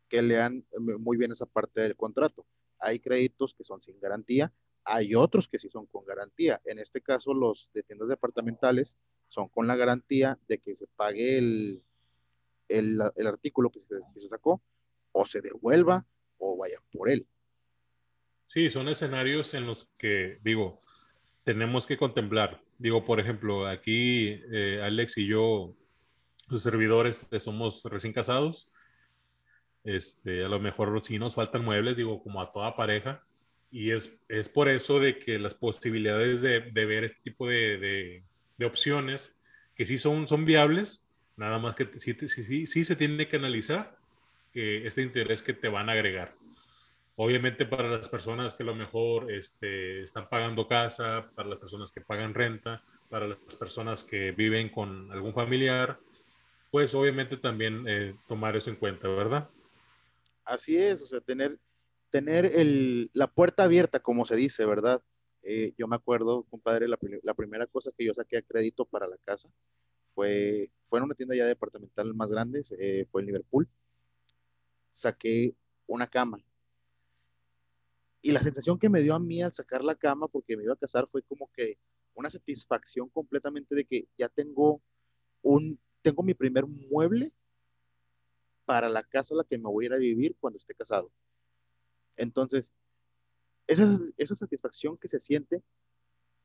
que 0.09 0.23
lean 0.23 0.67
muy 0.99 1.19
bien 1.19 1.31
esa 1.31 1.45
parte 1.45 1.83
del 1.83 1.95
contrato. 1.95 2.47
Hay 2.79 2.99
créditos 3.01 3.53
que 3.53 3.65
son 3.65 3.83
sin 3.83 4.01
garantía, 4.01 4.51
hay 4.85 5.15
otros 5.15 5.47
que 5.47 5.59
sí 5.59 5.69
son 5.69 5.87
con 5.87 6.07
garantía. 6.07 6.63
En 6.65 6.79
este 6.79 7.03
caso, 7.03 7.35
los 7.35 7.71
de 7.75 7.83
tiendas 7.83 8.09
departamentales 8.09 8.97
son 9.29 9.49
con 9.49 9.67
la 9.67 9.77
garantía 9.77 10.39
de 10.49 10.59
que 10.59 10.75
se 10.75 10.87
pague 10.87 11.37
el, 11.37 11.83
el, 12.69 13.01
artículo 13.27 13.71
que 13.71 13.83
se, 13.83 13.89
que 14.15 14.21
se, 14.21 14.29
sacó 14.29 14.63
o 15.13 15.27
se 15.27 15.43
devuelva 15.43 16.07
o 16.39 16.57
vayan 16.57 16.83
por 16.91 17.11
él. 17.11 17.27
Sí, 18.47 18.71
son 18.71 18.89
escenarios 18.89 19.53
en 19.53 19.67
los 19.67 19.85
que, 19.99 20.39
digo, 20.43 20.81
tenemos 21.45 21.87
que 21.87 21.97
contemplar. 21.97 22.63
Digo, 22.83 23.05
por 23.05 23.21
ejemplo, 23.21 23.69
aquí 23.69 24.43
eh, 24.51 24.81
Alex 24.83 25.17
y 25.19 25.29
yo, 25.29 25.77
los 26.49 26.65
servidores, 26.65 27.25
somos 27.39 27.81
recién 27.85 28.13
casados. 28.13 28.73
Este, 29.85 30.45
a 30.45 30.49
lo 30.49 30.59
mejor 30.59 31.01
si 31.05 31.17
nos 31.17 31.37
faltan 31.37 31.65
muebles, 31.65 31.97
digo, 31.97 32.21
como 32.21 32.43
a 32.43 32.51
toda 32.51 32.75
pareja, 32.75 33.23
y 33.71 33.93
es, 33.93 34.19
es 34.29 34.49
por 34.49 34.69
eso 34.69 34.99
de 34.99 35.21
que 35.21 35.39
las 35.39 35.55
posibilidades 35.55 36.41
de, 36.41 36.73
de 36.73 36.85
ver 36.85 37.05
este 37.05 37.21
tipo 37.23 37.47
de, 37.47 38.25
de, 38.59 38.67
opciones, 38.67 39.37
que 39.77 39.87
sí 39.87 39.97
son, 39.97 40.27
son 40.27 40.45
viables, 40.45 41.09
nada 41.37 41.61
más 41.61 41.77
que 41.77 41.89
sí, 42.01 42.17
sí, 42.19 42.29
sí, 42.29 42.67
sí 42.67 42.85
se 42.85 42.97
tiene 42.97 43.29
que 43.29 43.37
analizar 43.37 43.97
eh, 44.55 44.83
este 44.87 45.03
interés 45.03 45.41
que 45.41 45.53
te 45.53 45.69
van 45.69 45.89
a 45.89 45.93
agregar. 45.93 46.35
Obviamente 47.17 47.67
para 47.67 47.89
las 47.89 48.09
personas 48.09 48.55
que 48.55 48.63
a 48.63 48.67
lo 48.67 48.75
mejor 48.75 49.31
este, 49.31 50.03
están 50.03 50.29
pagando 50.29 50.67
casa, 50.67 51.31
para 51.35 51.49
las 51.49 51.59
personas 51.59 51.93
que 51.93 52.01
pagan 52.01 52.33
renta, 52.33 52.83
para 53.11 53.29
las 53.29 53.39
personas 53.59 54.03
que 54.03 54.33
viven 54.33 54.71
con 54.71 55.13
algún 55.13 55.35
familiar, 55.35 56.01
pues 56.71 56.95
obviamente 56.95 57.37
también 57.37 57.85
eh, 57.87 58.17
tomar 58.27 58.57
eso 58.57 58.71
en 58.71 58.77
cuenta, 58.77 59.09
¿verdad? 59.09 59.51
Así 60.45 60.77
es, 60.77 61.03
o 61.03 61.07
sea, 61.07 61.21
tener, 61.21 61.59
tener 62.09 62.47
el, 62.47 63.11
la 63.13 63.27
puerta 63.27 63.65
abierta, 63.65 64.01
como 64.01 64.25
se 64.25 64.35
dice, 64.35 64.65
¿verdad? 64.65 65.03
Eh, 65.43 65.75
yo 65.77 65.87
me 65.87 65.97
acuerdo, 65.97 66.45
compadre, 66.45 66.89
la, 66.89 66.99
la, 67.23 67.35
primera 67.35 67.67
cosa 67.67 67.91
que 67.97 68.07
yo 68.07 68.15
saqué 68.15 68.39
a 68.39 68.43
crédito 68.43 68.87
para 68.87 69.07
la 69.07 69.19
casa 69.19 69.51
fue, 70.15 70.71
fue 70.89 70.99
en 70.99 71.05
una 71.05 71.15
tienda 71.15 71.35
ya 71.35 71.47
departamental 71.47 72.15
más 72.15 72.31
grande, 72.31 72.63
eh, 72.79 73.07
fue 73.11 73.23
en 73.23 73.27
Liverpool. 73.27 73.69
Saqué 74.93 75.55
una 75.87 76.07
cama. 76.07 76.39
Y 78.23 78.31
la 78.31 78.43
sensación 78.43 78.79
que 78.79 78.89
me 78.89 79.03
dio 79.03 79.15
a 79.15 79.19
mí 79.19 79.43
al 79.43 79.53
sacar 79.53 79.83
la 79.83 79.97
cama, 79.97 80.29
porque 80.29 80.57
me 80.57 80.63
iba 80.63 80.73
a 80.75 80.77
casar, 80.77 81.09
fue 81.11 81.23
como 81.23 81.51
que 81.53 81.77
una 82.15 82.31
satisfacción 82.31 83.09
completamente 83.09 83.75
de 83.75 83.85
que 83.85 84.07
ya 84.17 84.29
tengo 84.29 84.81
un, 85.43 85.81
tengo 86.03 86.23
mi 86.23 86.35
primer 86.35 86.67
mueble 86.67 87.33
para 88.65 88.89
la 88.89 89.03
casa 89.03 89.35
a 89.35 89.39
la 89.39 89.45
que 89.45 89.59
me 89.59 89.69
voy 89.69 89.85
a 89.85 89.89
ir 89.89 89.93
a 89.95 89.99
vivir 89.99 90.37
cuando 90.39 90.59
esté 90.59 90.75
casado. 90.75 91.11
Entonces, 92.17 92.73
esa, 93.67 93.85
esa 94.17 94.35
satisfacción 94.35 94.97
que 94.97 95.09
se 95.09 95.19
siente, 95.19 95.63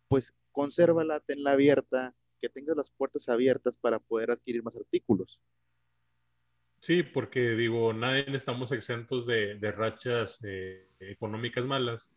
pues 0.08 0.34
consérvala, 0.52 1.20
tenla 1.20 1.52
abierta, 1.52 2.16
que 2.40 2.50
tengas 2.50 2.78
las 2.78 2.90
puertas 2.90 3.30
abiertas 3.30 3.78
para 3.78 4.00
poder 4.00 4.32
adquirir 4.32 4.64
más 4.64 4.76
artículos. 4.76 5.40
Sí, 6.80 7.04
porque 7.04 7.52
digo, 7.52 7.94
nadie 7.94 8.26
estamos 8.34 8.72
exentos 8.72 9.26
de, 9.26 9.56
de 9.56 9.72
rachas 9.72 10.40
eh, 10.44 10.88
económicas 11.00 11.66
malas, 11.66 12.16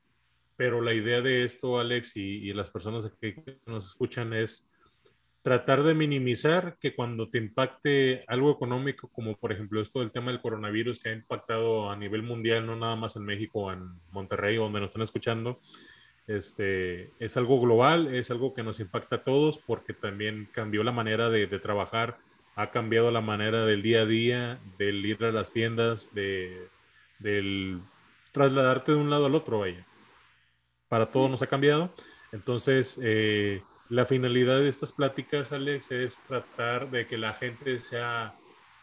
pero 0.57 0.81
la 0.83 0.93
idea 0.93 1.23
de 1.23 1.45
esto, 1.45 1.79
Alex, 1.79 2.17
y, 2.17 2.53
las 2.53 2.71
personas 2.71 3.11
que 3.21 3.59
nos 3.67 3.87
escuchan 3.87 4.35
es 4.35 4.71
tratar 5.43 5.83
de 5.83 5.95
minimizar 5.95 6.77
que 6.79 6.95
cuando 6.95 7.31
te 7.31 7.39
impacte 7.39 8.25
algo 8.29 8.51
económico, 8.51 9.09
como 9.09 9.39
por 9.39 9.53
ejemplo 9.53 9.81
esto 9.81 10.01
del 10.01 10.13
tema 10.13 10.31
del 10.31 10.43
coronavirus 10.43 11.01
que 11.01 11.09
ha 11.09 11.13
impactado 11.15 11.91
a 11.91 11.97
nivel 11.97 12.23
mundial, 12.23 12.67
no 12.67 12.77
nada 12.77 12.95
más 12.95 13.17
en 13.17 13.25
México 13.25 13.73
en 13.73 13.89
Monterrey, 14.13 14.57
donde 14.57 14.81
nos 14.81 14.91
están 14.91 15.03
escuchando, 15.03 15.59
este, 16.27 17.11
es 17.19 17.39
algo 17.39 17.59
global, 17.59 18.15
es 18.15 18.31
algo 18.31 18.53
que 18.53 18.63
nos 18.63 18.81
impacta 18.81 19.17
a 19.17 19.25
todos 19.25 19.59
porque 19.59 19.95
también 19.95 20.47
cambió 20.53 20.85
la 20.85 20.93
manera 20.93 21.31
de 21.31 21.47
trabajar, 21.59 22.19
ha 22.57 22.71
cambiado 22.71 23.11
la 23.11 23.21
manera 23.21 23.65
del 23.65 23.83
día 23.83 24.03
a 24.03 24.07
día, 24.07 24.61
del 24.79 25.05
ir 25.05 25.25
a 25.25 25.33
las 25.33 25.53
tiendas, 25.53 26.15
de, 26.15 26.69
del 27.19 27.81
trasladarte 28.33 28.93
de 28.93 28.99
un 28.99 29.11
lado 29.11 29.27
al 29.27 29.35
otro, 29.35 29.61
vaya. 29.61 29.87
Para 30.89 31.11
todos 31.11 31.31
nos 31.31 31.43
ha 31.43 31.47
cambiado. 31.47 31.93
Entonces, 32.33 32.99
eh, 33.03 33.63
la 33.89 34.07
finalidad 34.07 34.61
de 34.61 34.69
estas 34.69 34.93
pláticas, 34.93 35.53
Alex, 35.53 35.91
es 35.91 36.21
tratar 36.21 36.91
de 36.91 37.07
que 37.07 37.19
la 37.19 37.33
gente 37.35 37.81
sea 37.81 38.35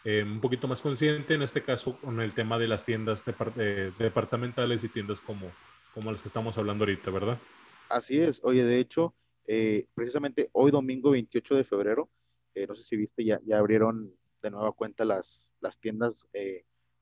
eh, 0.04 0.24
un 0.24 0.40
poquito 0.40 0.68
más 0.68 0.82
consciente, 0.82 1.34
en 1.34 1.42
este 1.42 1.64
caso 1.64 1.98
con 1.98 2.22
el 2.22 2.34
tema 2.34 2.58
de 2.58 2.68
las 2.68 2.86
tiendas 2.86 3.26
de, 3.26 3.92
departamentales 4.00 4.84
y 4.84 4.90
tiendas 4.90 5.20
como, 5.20 5.52
como 5.94 6.12
las 6.12 6.22
que 6.22 6.30
estamos 6.30 6.58
hablando 6.58 6.84
ahorita, 6.84 7.12
¿verdad? 7.12 7.38
Así 7.90 8.20
es. 8.20 8.42
Oye, 8.44 8.64
de 8.64 8.80
hecho, 8.80 9.16
eh, 9.46 9.88
precisamente 9.94 10.50
hoy 10.54 10.72
domingo 10.72 11.12
28 11.12 11.56
de 11.56 11.64
febrero, 11.64 12.10
eh, 12.10 12.17
no 12.68 12.76
sé 12.76 12.84
si 12.84 12.96
viste, 12.96 13.24
ya, 13.24 13.40
ya 13.46 13.58
abrieron 13.58 14.14
de 14.42 14.52
nueva 14.52 14.72
cuenta 14.72 15.06
las, 15.06 15.50
las 15.60 15.80
tiendas, 15.80 16.28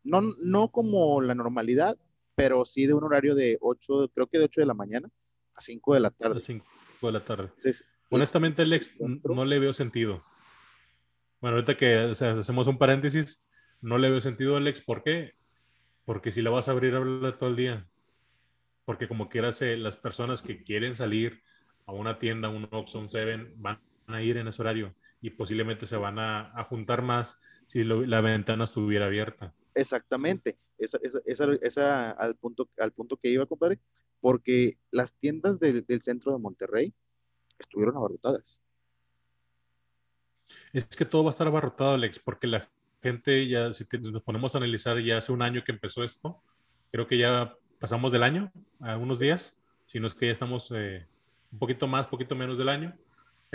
no, 0.03 0.21
no 0.21 0.71
como 0.71 1.21
la 1.21 1.35
normalidad, 1.35 1.97
pero 2.35 2.65
sí 2.65 2.87
de 2.87 2.93
un 2.93 3.03
horario 3.03 3.35
de 3.35 3.57
8, 3.61 4.11
creo 4.13 4.27
que 4.27 4.39
de 4.39 4.45
8 4.45 4.61
de 4.61 4.67
la 4.67 4.73
mañana 4.73 5.09
a 5.55 5.61
5 5.61 5.93
de 5.93 5.99
la 5.99 6.11
tarde. 6.11 6.37
A 6.37 6.41
5 6.41 6.65
de 7.01 7.11
la 7.11 7.23
tarde. 7.23 7.43
Entonces, 7.43 7.85
Honestamente, 8.09 8.61
Alex, 8.61 8.93
no 8.99 9.45
le 9.45 9.59
veo 9.59 9.73
sentido. 9.73 10.21
Bueno, 11.41 11.57
ahorita 11.57 11.77
que 11.77 11.95
hacemos 11.95 12.67
un 12.67 12.77
paréntesis, 12.77 13.47
no 13.81 13.97
le 13.97 14.09
veo 14.09 14.21
sentido, 14.21 14.57
Alex. 14.57 14.81
¿Por 14.81 15.03
qué? 15.03 15.33
Porque 16.05 16.31
si 16.31 16.41
la 16.41 16.49
vas 16.49 16.69
a 16.69 16.71
abrir, 16.71 16.95
hablar 16.95 17.37
todo 17.37 17.49
el 17.49 17.55
día. 17.55 17.87
Porque 18.85 19.07
como 19.07 19.27
quieras, 19.27 19.61
eh, 19.61 19.75
las 19.77 19.97
personas 19.97 20.41
que 20.41 20.63
quieren 20.63 20.93
salir 20.93 21.41
a 21.87 21.93
una 21.93 22.19
tienda, 22.19 22.49
un 22.49 22.67
Oxxo, 22.71 22.99
un 22.99 23.09
Seven, 23.09 23.53
van 23.57 23.79
a 24.07 24.21
ir 24.21 24.37
en 24.37 24.47
ese 24.47 24.61
horario 24.61 24.95
y 25.21 25.31
posiblemente 25.31 25.85
se 25.85 25.97
van 25.97 26.19
a, 26.19 26.63
juntar 26.69 27.01
más 27.01 27.39
si 27.65 27.83
la 27.83 28.21
ventana 28.21 28.63
estuviera 28.63 29.05
abierta. 29.05 29.53
Exactamente, 29.73 30.57
esa, 30.77 30.99
esa, 31.25 31.47
esa, 31.61 32.11
al, 32.11 32.35
punto, 32.35 32.69
al 32.77 32.91
punto 32.91 33.17
que 33.17 33.29
iba, 33.29 33.45
compadre, 33.45 33.79
porque 34.21 34.77
las 34.91 35.13
tiendas 35.13 35.59
del, 35.59 35.85
del 35.85 36.01
centro 36.01 36.31
de 36.31 36.39
Monterrey, 36.39 36.93
estuvieron 37.59 37.95
abarrotadas. 37.97 38.59
Es 40.73 40.85
que 40.85 41.05
todo 41.05 41.23
va 41.23 41.29
a 41.29 41.31
estar 41.31 41.47
abarrotado, 41.47 41.93
Alex, 41.93 42.19
porque 42.19 42.47
la 42.47 42.69
gente 43.01 43.47
ya, 43.47 43.73
si 43.73 43.85
nos 43.99 44.23
ponemos 44.23 44.55
a 44.55 44.57
analizar, 44.57 44.99
ya 44.99 45.17
hace 45.17 45.31
un 45.31 45.41
año 45.41 45.63
que 45.63 45.71
empezó 45.71 46.03
esto, 46.03 46.41
creo 46.91 47.07
que 47.07 47.17
ya 47.17 47.55
pasamos 47.79 48.11
del 48.11 48.23
año, 48.23 48.51
a 48.79 48.97
unos 48.97 49.19
días, 49.19 49.57
si 49.85 49.99
no 49.99 50.07
es 50.07 50.15
que 50.15 50.27
ya 50.27 50.31
estamos 50.31 50.71
eh, 50.75 51.07
un 51.51 51.59
poquito 51.59 51.87
más, 51.87 52.07
poquito 52.07 52.35
menos 52.35 52.57
del 52.57 52.69
año, 52.69 52.97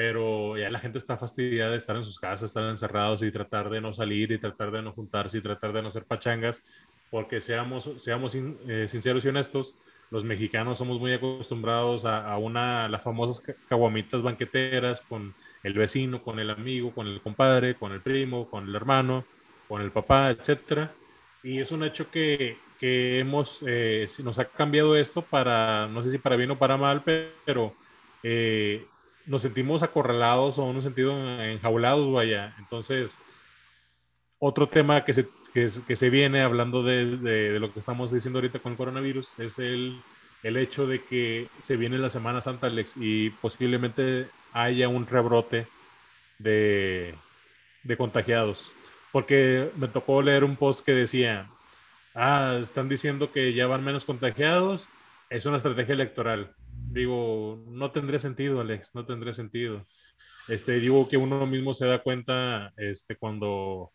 pero 0.02 0.56
ya 0.56 0.70
la 0.70 0.78
gente 0.78 0.96
está 0.96 1.18
fastidiada 1.18 1.72
de 1.72 1.76
estar 1.76 1.94
en 1.94 2.04
sus 2.04 2.18
casas, 2.18 2.48
estar 2.48 2.64
encerrados 2.64 3.22
y 3.22 3.30
tratar 3.30 3.68
de 3.68 3.82
no 3.82 3.92
salir 3.92 4.32
y 4.32 4.38
tratar 4.38 4.70
de 4.70 4.80
no 4.80 4.92
juntarse 4.92 5.36
y 5.36 5.40
tratar 5.42 5.74
de 5.74 5.82
no 5.82 5.88
hacer 5.88 6.06
pachangas, 6.06 6.62
porque 7.10 7.42
seamos, 7.42 7.90
seamos 7.98 8.34
eh, 8.34 8.88
sinceros 8.88 9.26
y 9.26 9.28
honestos, 9.28 9.76
los 10.10 10.24
mexicanos 10.24 10.78
somos 10.78 10.98
muy 10.98 11.12
acostumbrados 11.12 12.06
a, 12.06 12.34
una, 12.38 12.88
las 12.88 13.02
famosas 13.02 13.42
caguamitas 13.68 14.22
banqueteras 14.22 15.02
con 15.02 15.34
el 15.62 15.74
vecino, 15.74 16.22
con 16.22 16.40
el 16.40 16.48
amigo, 16.48 16.94
con 16.94 17.06
el 17.06 17.20
compadre, 17.20 17.74
con 17.74 17.92
el 17.92 18.00
primo, 18.00 18.48
con 18.48 18.68
el 18.68 18.74
hermano, 18.74 19.26
con 19.68 19.82
el 19.82 19.90
papá, 19.90 20.30
etcétera. 20.30 20.94
Y 21.42 21.58
es 21.58 21.72
un 21.72 21.84
hecho 21.84 22.10
que, 22.10 22.56
que 22.78 23.18
hemos, 23.18 23.62
eh, 23.66 24.08
nos 24.24 24.38
ha 24.38 24.46
cambiado 24.46 24.96
esto 24.96 25.20
para, 25.20 25.88
no 25.88 26.02
sé 26.02 26.10
si 26.10 26.16
para 26.16 26.36
bien 26.36 26.52
o 26.52 26.58
para 26.58 26.78
mal, 26.78 27.02
pero 27.04 27.74
eh, 28.22 28.86
nos 29.26 29.42
sentimos 29.42 29.82
acorralados 29.82 30.58
o 30.58 30.70
en 30.70 30.76
un 30.76 30.82
sentido 30.82 31.12
enjaulados, 31.42 32.12
vaya. 32.12 32.54
Entonces, 32.58 33.18
otro 34.38 34.68
tema 34.68 35.04
que 35.04 35.12
se 35.12 35.26
que, 35.52 35.68
se 35.68 36.10
viene 36.10 36.42
hablando 36.42 36.82
de, 36.82 37.16
de, 37.16 37.58
lo 37.58 37.72
que 37.72 37.80
estamos 37.80 38.12
diciendo 38.12 38.38
ahorita 38.38 38.60
con 38.60 38.72
el 38.72 38.78
coronavirus 38.78 39.38
es 39.38 39.58
el, 39.58 40.00
el 40.42 40.56
hecho 40.56 40.86
de 40.86 41.02
que 41.02 41.48
se 41.60 41.76
viene 41.76 41.98
la 41.98 42.08
Semana 42.08 42.40
Santa, 42.40 42.68
Alex, 42.68 42.94
y 42.96 43.30
posiblemente 43.30 44.28
haya 44.52 44.88
un 44.88 45.06
rebrote 45.06 45.66
de, 46.38 47.14
de 47.82 47.96
contagiados. 47.96 48.72
Porque 49.12 49.70
me 49.76 49.88
tocó 49.88 50.22
leer 50.22 50.44
un 50.44 50.56
post 50.56 50.84
que 50.84 50.92
decía, 50.92 51.48
ah, 52.14 52.58
están 52.60 52.88
diciendo 52.88 53.32
que 53.32 53.52
ya 53.54 53.66
van 53.66 53.84
menos 53.84 54.04
contagiados, 54.04 54.88
es 55.30 55.46
una 55.46 55.56
estrategia 55.56 55.94
electoral. 55.94 56.54
Digo, 56.90 57.64
no 57.68 57.92
tendría 57.92 58.18
sentido, 58.18 58.60
Alex, 58.60 58.90
no 58.94 59.06
tendría 59.06 59.32
sentido. 59.32 59.86
Este, 60.48 60.80
digo 60.80 61.08
que 61.08 61.16
uno 61.16 61.46
mismo 61.46 61.72
se 61.72 61.86
da 61.86 62.02
cuenta 62.02 62.72
este, 62.76 63.16
cuando 63.16 63.92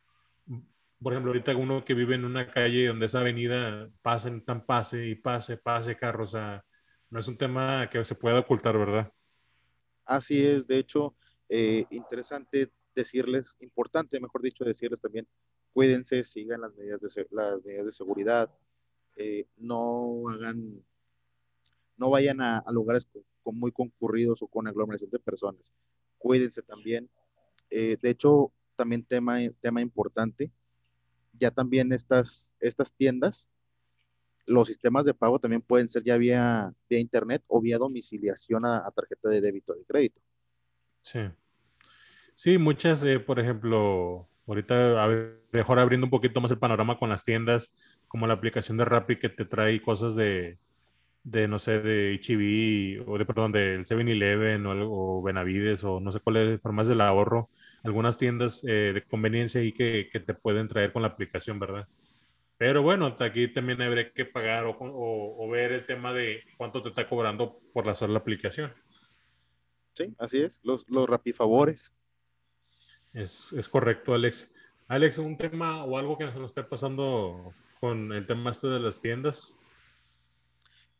por 1.02 1.14
ejemplo, 1.14 1.32
ahorita 1.32 1.56
uno 1.56 1.84
que 1.84 1.94
vive 1.94 2.16
en 2.16 2.26
una 2.26 2.50
calle 2.50 2.88
donde 2.88 3.06
esa 3.06 3.20
avenida 3.20 3.90
pasen 4.02 4.44
tan 4.44 4.66
pase 4.66 5.06
y 5.06 5.16
pase, 5.16 5.58
pase 5.58 5.98
carros, 5.98 6.30
o 6.30 6.38
sea, 6.38 6.66
no 7.10 7.20
es 7.20 7.28
un 7.28 7.38
tema 7.38 7.88
que 7.92 8.04
se 8.06 8.16
pueda 8.16 8.40
ocultar, 8.40 8.78
¿verdad? 8.78 9.12
Así 10.06 10.46
es, 10.46 10.66
de 10.66 10.80
hecho, 10.80 11.16
eh, 11.50 11.86
interesante 11.90 12.72
decirles, 12.96 13.56
importante, 13.60 14.20
mejor 14.20 14.42
dicho, 14.42 14.64
decirles 14.64 15.02
también, 15.02 15.28
cuídense, 15.74 16.24
sigan 16.24 16.62
las 16.62 16.74
medidas 16.74 17.02
de, 17.02 17.28
las 17.32 17.64
medidas 17.64 17.86
de 17.86 17.92
seguridad, 17.92 18.50
eh, 19.18 19.46
no 19.58 20.30
hagan, 20.30 20.84
no 21.98 22.10
vayan 22.10 22.42
a, 22.42 22.64
lugares 22.72 23.08
con, 23.44 23.58
muy 23.58 23.72
concurridos 23.72 24.42
o 24.42 24.48
con 24.48 24.68
aglomeración 24.68 25.10
de 25.10 25.20
personas, 25.20 25.74
cuídense 26.18 26.62
también. 26.62 27.10
Eh, 27.70 27.98
de 28.02 28.10
hecho, 28.10 28.52
también 28.76 29.04
tema, 29.04 29.38
tema 29.62 29.82
importante, 29.82 30.52
ya 31.34 31.52
también 31.52 31.92
estas, 31.92 32.54
estas 32.60 32.94
tiendas, 32.94 33.50
los 34.46 34.68
sistemas 34.68 35.06
de 35.06 35.14
pago 35.14 35.40
también 35.40 35.62
pueden 35.62 35.90
ser 35.90 36.04
ya 36.04 36.18
vía, 36.18 36.74
vía 36.90 37.00
internet 37.00 37.44
o 37.48 37.62
vía 37.62 37.78
domiciliación 37.78 38.66
a, 38.66 38.90
tarjeta 38.96 39.30
de 39.30 39.42
débito 39.42 39.74
o 39.74 39.76
de 39.76 39.86
crédito. 39.86 40.22
Sí. 41.02 41.20
Sí, 42.36 42.58
muchas, 42.58 43.02
eh, 43.04 43.20
por 43.20 43.40
ejemplo, 43.40 44.28
ahorita 44.46 45.08
mejor 45.52 45.80
abriendo 45.80 46.06
un 46.06 46.12
poquito 46.12 46.42
más 46.42 46.52
el 46.52 46.60
panorama 46.60 47.00
con 47.00 47.10
las 47.10 47.24
tiendas, 47.24 47.74
como 48.08 48.28
la 48.28 48.34
aplicación 48.34 48.78
de 48.78 48.86
Rappi 48.86 49.18
que 49.18 49.30
te 49.30 49.46
trae 49.46 49.82
cosas 49.82 50.16
de, 50.16 50.60
de 51.26 51.48
no 51.48 51.58
sé, 51.58 51.80
de 51.82 52.20
HB 52.22 53.10
o 53.10 53.18
de, 53.18 53.26
perdón, 53.26 53.52
del 53.52 53.84
7-Eleven 53.84 54.66
o, 54.68 55.18
o, 55.18 55.22
Benavides 55.24 55.84
o 55.84 56.00
no 56.00 56.12
sé 56.12 56.20
cuáles 56.20 56.62
formas 56.62 56.88
del 56.88 57.02
ahorro 57.02 57.50
algunas 57.84 58.18
tiendas 58.18 58.64
eh, 58.64 58.92
de 58.94 59.04
conveniencia 59.04 59.62
ahí 59.62 59.72
que, 59.72 60.10
que, 60.12 60.20
te 60.20 60.34
pueden 60.34 60.68
traer 60.68 60.92
con 60.92 61.02
la 61.02 61.10
aplicación, 61.10 61.60
¿verdad? 61.60 61.88
Pero 62.58 62.82
bueno, 62.82 63.16
aquí 63.20 63.48
también 63.48 63.82
habría 63.82 64.12
que 64.12 64.26
pagar 64.26 64.66
o, 64.66 64.76
o, 64.80 65.50
ver 65.50 65.72
el 65.72 65.86
tema 65.86 66.14
de 66.14 66.44
cuánto 66.58 66.82
te 66.82 66.90
está 66.90 67.08
cobrando 67.08 67.60
por 67.74 67.86
la 67.86 67.96
sola 67.96 68.18
aplicación. 68.18 68.74
Sí, 69.94 70.16
así 70.18 70.42
es, 70.42 70.60
los, 70.64 70.88
los 70.90 71.08
rapifavores. 71.08 71.94
Es, 73.14 73.54
es 73.54 73.70
correcto, 73.70 74.14
Alex. 74.14 74.52
Alex, 74.88 75.18
un 75.18 75.38
tema 75.38 75.84
o 75.84 75.98
algo 75.98 76.18
que 76.18 76.26
nos 76.26 76.36
esté 76.38 76.64
pasando 76.64 77.54
con 77.80 78.14
el 78.14 78.26
tema 78.26 78.52
este 78.52 78.68
de 78.68 78.80
las 78.80 79.02
tiendas. 79.02 79.60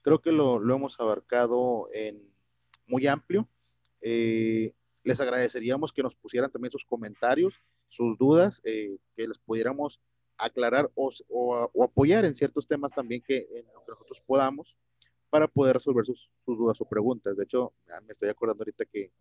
Creo 0.06 0.22
que 0.22 0.32
lo, 0.32 0.60
lo 0.60 0.76
hemos 0.76 1.00
abarcado 1.00 1.90
en 1.92 2.22
muy 2.86 3.08
amplio. 3.08 3.50
Eh, 4.02 4.72
les 5.04 5.20
agradeceríamos 5.20 5.92
que 5.92 6.04
nos 6.04 6.16
pusieran 6.16 6.52
también 6.52 6.72
sus 6.72 6.86
comentarios, 6.86 7.60
sus 7.88 8.16
dudas, 8.16 8.62
eh, 8.66 9.00
que 9.16 9.28
les 9.28 9.40
pudiéramos 9.40 10.00
aclarar 10.38 10.92
o, 10.94 11.10
o, 11.28 11.84
apoyar 11.84 12.24
en 12.24 12.36
ciertos 12.36 12.68
temas 12.68 12.92
también 12.92 13.24
que, 13.26 13.48
nosotros 13.88 14.22
podamos 14.28 14.78
para 15.32 15.48
poder 15.48 15.74
resolver 15.74 16.06
sus, 16.06 16.30
sus, 16.46 16.56
dudas 16.56 16.80
o 16.82 16.86
preguntas. 16.86 17.36
De 17.36 17.46
hecho, 17.46 17.74
me 18.06 18.12
estoy 18.12 18.30
acordando 18.30 18.62
ahorita 18.62 18.86
que 18.86 19.12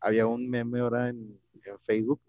había 0.00 0.26
un 0.26 0.50
meme 0.50 0.80
ahora 0.80 1.10
en, 1.10 1.40
en 1.64 1.78
Facebook 1.78 2.20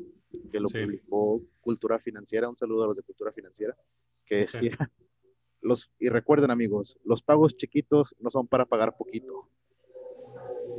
que 0.51 0.59
lo 0.59 0.69
publicó 0.69 1.41
Cultura 1.59 1.97
Financiera, 1.97 2.49
un 2.49 2.55
saludo 2.55 2.83
a 2.83 2.87
los 2.89 2.97
de 2.97 3.01
Cultura 3.01 3.31
Financiera, 3.31 3.75
que 4.27 4.35
decía, 4.35 4.77
los, 5.61 5.91
y 5.99 6.09
recuerden 6.09 6.51
amigos, 6.51 6.97
los 7.03 7.21
pagos 7.21 7.55
chiquitos 7.55 8.15
no 8.19 8.29
son 8.29 8.47
para 8.47 8.65
pagar 8.65 8.95
poquito. 8.97 9.49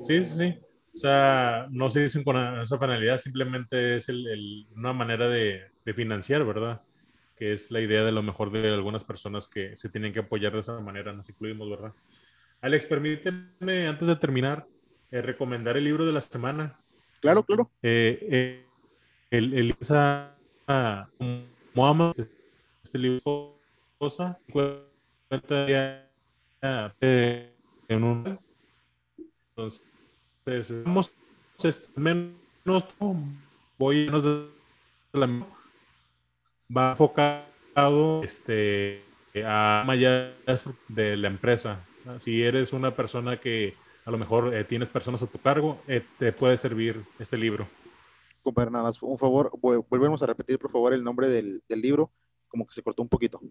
Sí, 0.02 0.24
sí, 0.24 0.36
sí. 0.36 0.58
O 0.92 0.98
sea, 0.98 1.68
no 1.70 1.90
se 1.90 2.00
dicen 2.00 2.24
con 2.24 2.36
esa 2.60 2.78
finalidad, 2.78 3.18
simplemente 3.18 3.96
es 3.96 4.08
el, 4.08 4.66
una 4.74 4.92
manera 4.92 5.28
de, 5.28 5.62
de, 5.84 5.94
financiar, 5.94 6.44
¿verdad? 6.44 6.82
Que 7.36 7.52
es 7.52 7.70
la 7.70 7.80
idea 7.80 8.04
de 8.04 8.10
lo 8.10 8.22
mejor 8.22 8.50
de 8.50 8.68
algunas 8.72 9.04
personas 9.04 9.46
que 9.46 9.76
se 9.76 9.88
tienen 9.88 10.12
que 10.12 10.20
apoyar 10.20 10.52
de 10.52 10.60
esa 10.60 10.78
manera, 10.80 11.12
nos 11.12 11.28
incluimos, 11.28 11.70
¿verdad? 11.70 11.92
Alex, 12.60 12.86
permíteme, 12.86 13.86
antes 13.86 14.08
de 14.08 14.16
terminar, 14.16 14.66
eh, 15.10 15.22
recomendar 15.22 15.76
el 15.76 15.84
libro 15.84 16.04
de 16.04 16.12
la 16.12 16.20
semana. 16.20 16.78
Claro, 17.20 17.44
claro. 17.44 17.70
Eh, 17.82 18.18
eh, 18.30 18.66
el, 19.30 19.54
el 19.54 19.76
esa, 19.80 20.36
Mohamed, 21.74 22.26
este 22.82 22.98
libro, 22.98 23.59
cosa, 24.00 24.40
cuenta 24.50 25.66
en 26.62 28.02
un 28.02 28.38
entonces 29.54 30.84
vamos 30.84 31.12
menos 31.96 32.84
voy 33.76 34.08
a 34.08 35.18
la 35.18 35.46
va 36.74 36.92
enfocado 36.92 38.22
este 38.24 39.04
a 39.44 39.84
maya 39.86 40.34
de 40.88 41.16
la 41.18 41.28
empresa. 41.28 41.84
Si 42.20 42.42
eres 42.42 42.72
una 42.72 42.96
persona 42.96 43.38
que 43.38 43.74
a 44.06 44.10
lo 44.10 44.16
mejor 44.16 44.54
eh, 44.54 44.64
tienes 44.64 44.88
personas 44.88 45.22
a 45.22 45.26
tu 45.26 45.38
cargo 45.38 45.78
eh, 45.86 46.02
te 46.18 46.32
puede 46.32 46.56
servir 46.56 47.04
este 47.18 47.36
libro. 47.36 47.68
Compadre 48.42 48.70
nada 48.70 48.84
más 48.84 49.02
un 49.02 49.18
favor 49.18 49.52
volvemos 49.60 50.22
a 50.22 50.26
repetir 50.26 50.58
por 50.58 50.70
favor 50.70 50.94
el 50.94 51.04
nombre 51.04 51.28
del, 51.28 51.62
del 51.68 51.82
libro 51.82 52.10
como 52.48 52.66
que 52.66 52.72
se 52.72 52.82
cortó 52.82 53.02
un 53.02 53.10
poquito 53.10 53.42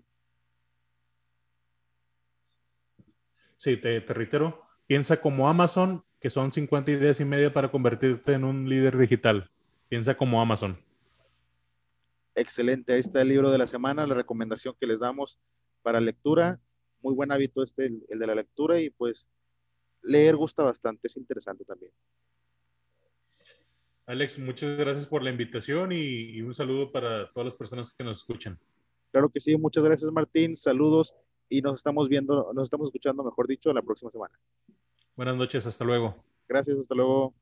sí 3.60 3.78
te, 3.78 4.00
te 4.02 4.14
reitero 4.14 4.70
Piensa 4.90 5.22
como 5.22 5.48
Amazon, 5.48 6.04
que 6.20 6.32
son 6.32 6.52
50 6.52 6.90
ideas 6.90 7.20
y 7.20 7.24
media 7.24 7.54
para 7.54 7.70
convertirte 7.70 8.34
en 8.34 8.44
un 8.44 8.68
líder 8.68 8.98
digital. 8.98 9.52
Piensa 9.88 10.18
como 10.18 10.42
Amazon. 10.42 10.84
Excelente, 12.34 12.94
ahí 12.94 13.00
está 13.00 13.22
el 13.22 13.28
libro 13.28 13.52
de 13.52 13.60
la 13.60 13.68
semana, 13.68 14.08
la 14.08 14.16
recomendación 14.16 14.76
que 14.80 14.88
les 14.88 15.02
damos 15.02 15.38
para 15.84 16.00
lectura. 16.00 16.60
Muy 17.04 17.14
buen 17.14 17.32
hábito 17.32 17.62
este, 17.62 17.86
el, 17.86 18.18
de 18.18 18.26
la 18.26 18.34
lectura, 18.34 18.80
y 18.80 18.90
pues 18.90 19.30
leer 20.02 20.36
gusta 20.36 20.64
bastante, 20.64 21.08
es 21.08 21.18
interesante 21.18 21.64
también. 21.66 21.92
Alex, 24.08 24.40
muchas 24.40 24.76
gracias 24.76 25.06
por 25.06 25.22
la 25.22 25.30
invitación 25.30 25.92
y, 25.92 26.32
y, 26.32 26.42
un 26.42 26.56
saludo 26.56 26.92
para 26.92 27.32
todas 27.32 27.46
las 27.46 27.56
personas 27.56 27.94
que 27.94 28.04
nos 28.04 28.18
escuchan. 28.18 28.60
Claro 29.12 29.30
que 29.30 29.40
sí, 29.40 29.56
muchas 29.56 29.84
gracias 29.84 30.12
Martín, 30.12 30.56
saludos 30.56 31.14
y 31.50 31.62
nos 31.62 31.80
estamos 31.80 32.08
viendo, 32.08 32.52
nos 32.54 32.66
estamos 32.66 32.88
escuchando, 32.88 33.24
mejor 33.24 33.48
dicho, 33.48 33.74
la 33.74 33.82
próxima 33.82 34.12
semana. 34.12 34.40
Buenas 35.16 35.36
noches, 35.36 35.66
hasta 35.66 35.84
luego. 35.84 36.16
Gracias, 36.48 36.78
hasta 36.78 36.96
luego. 36.96 37.34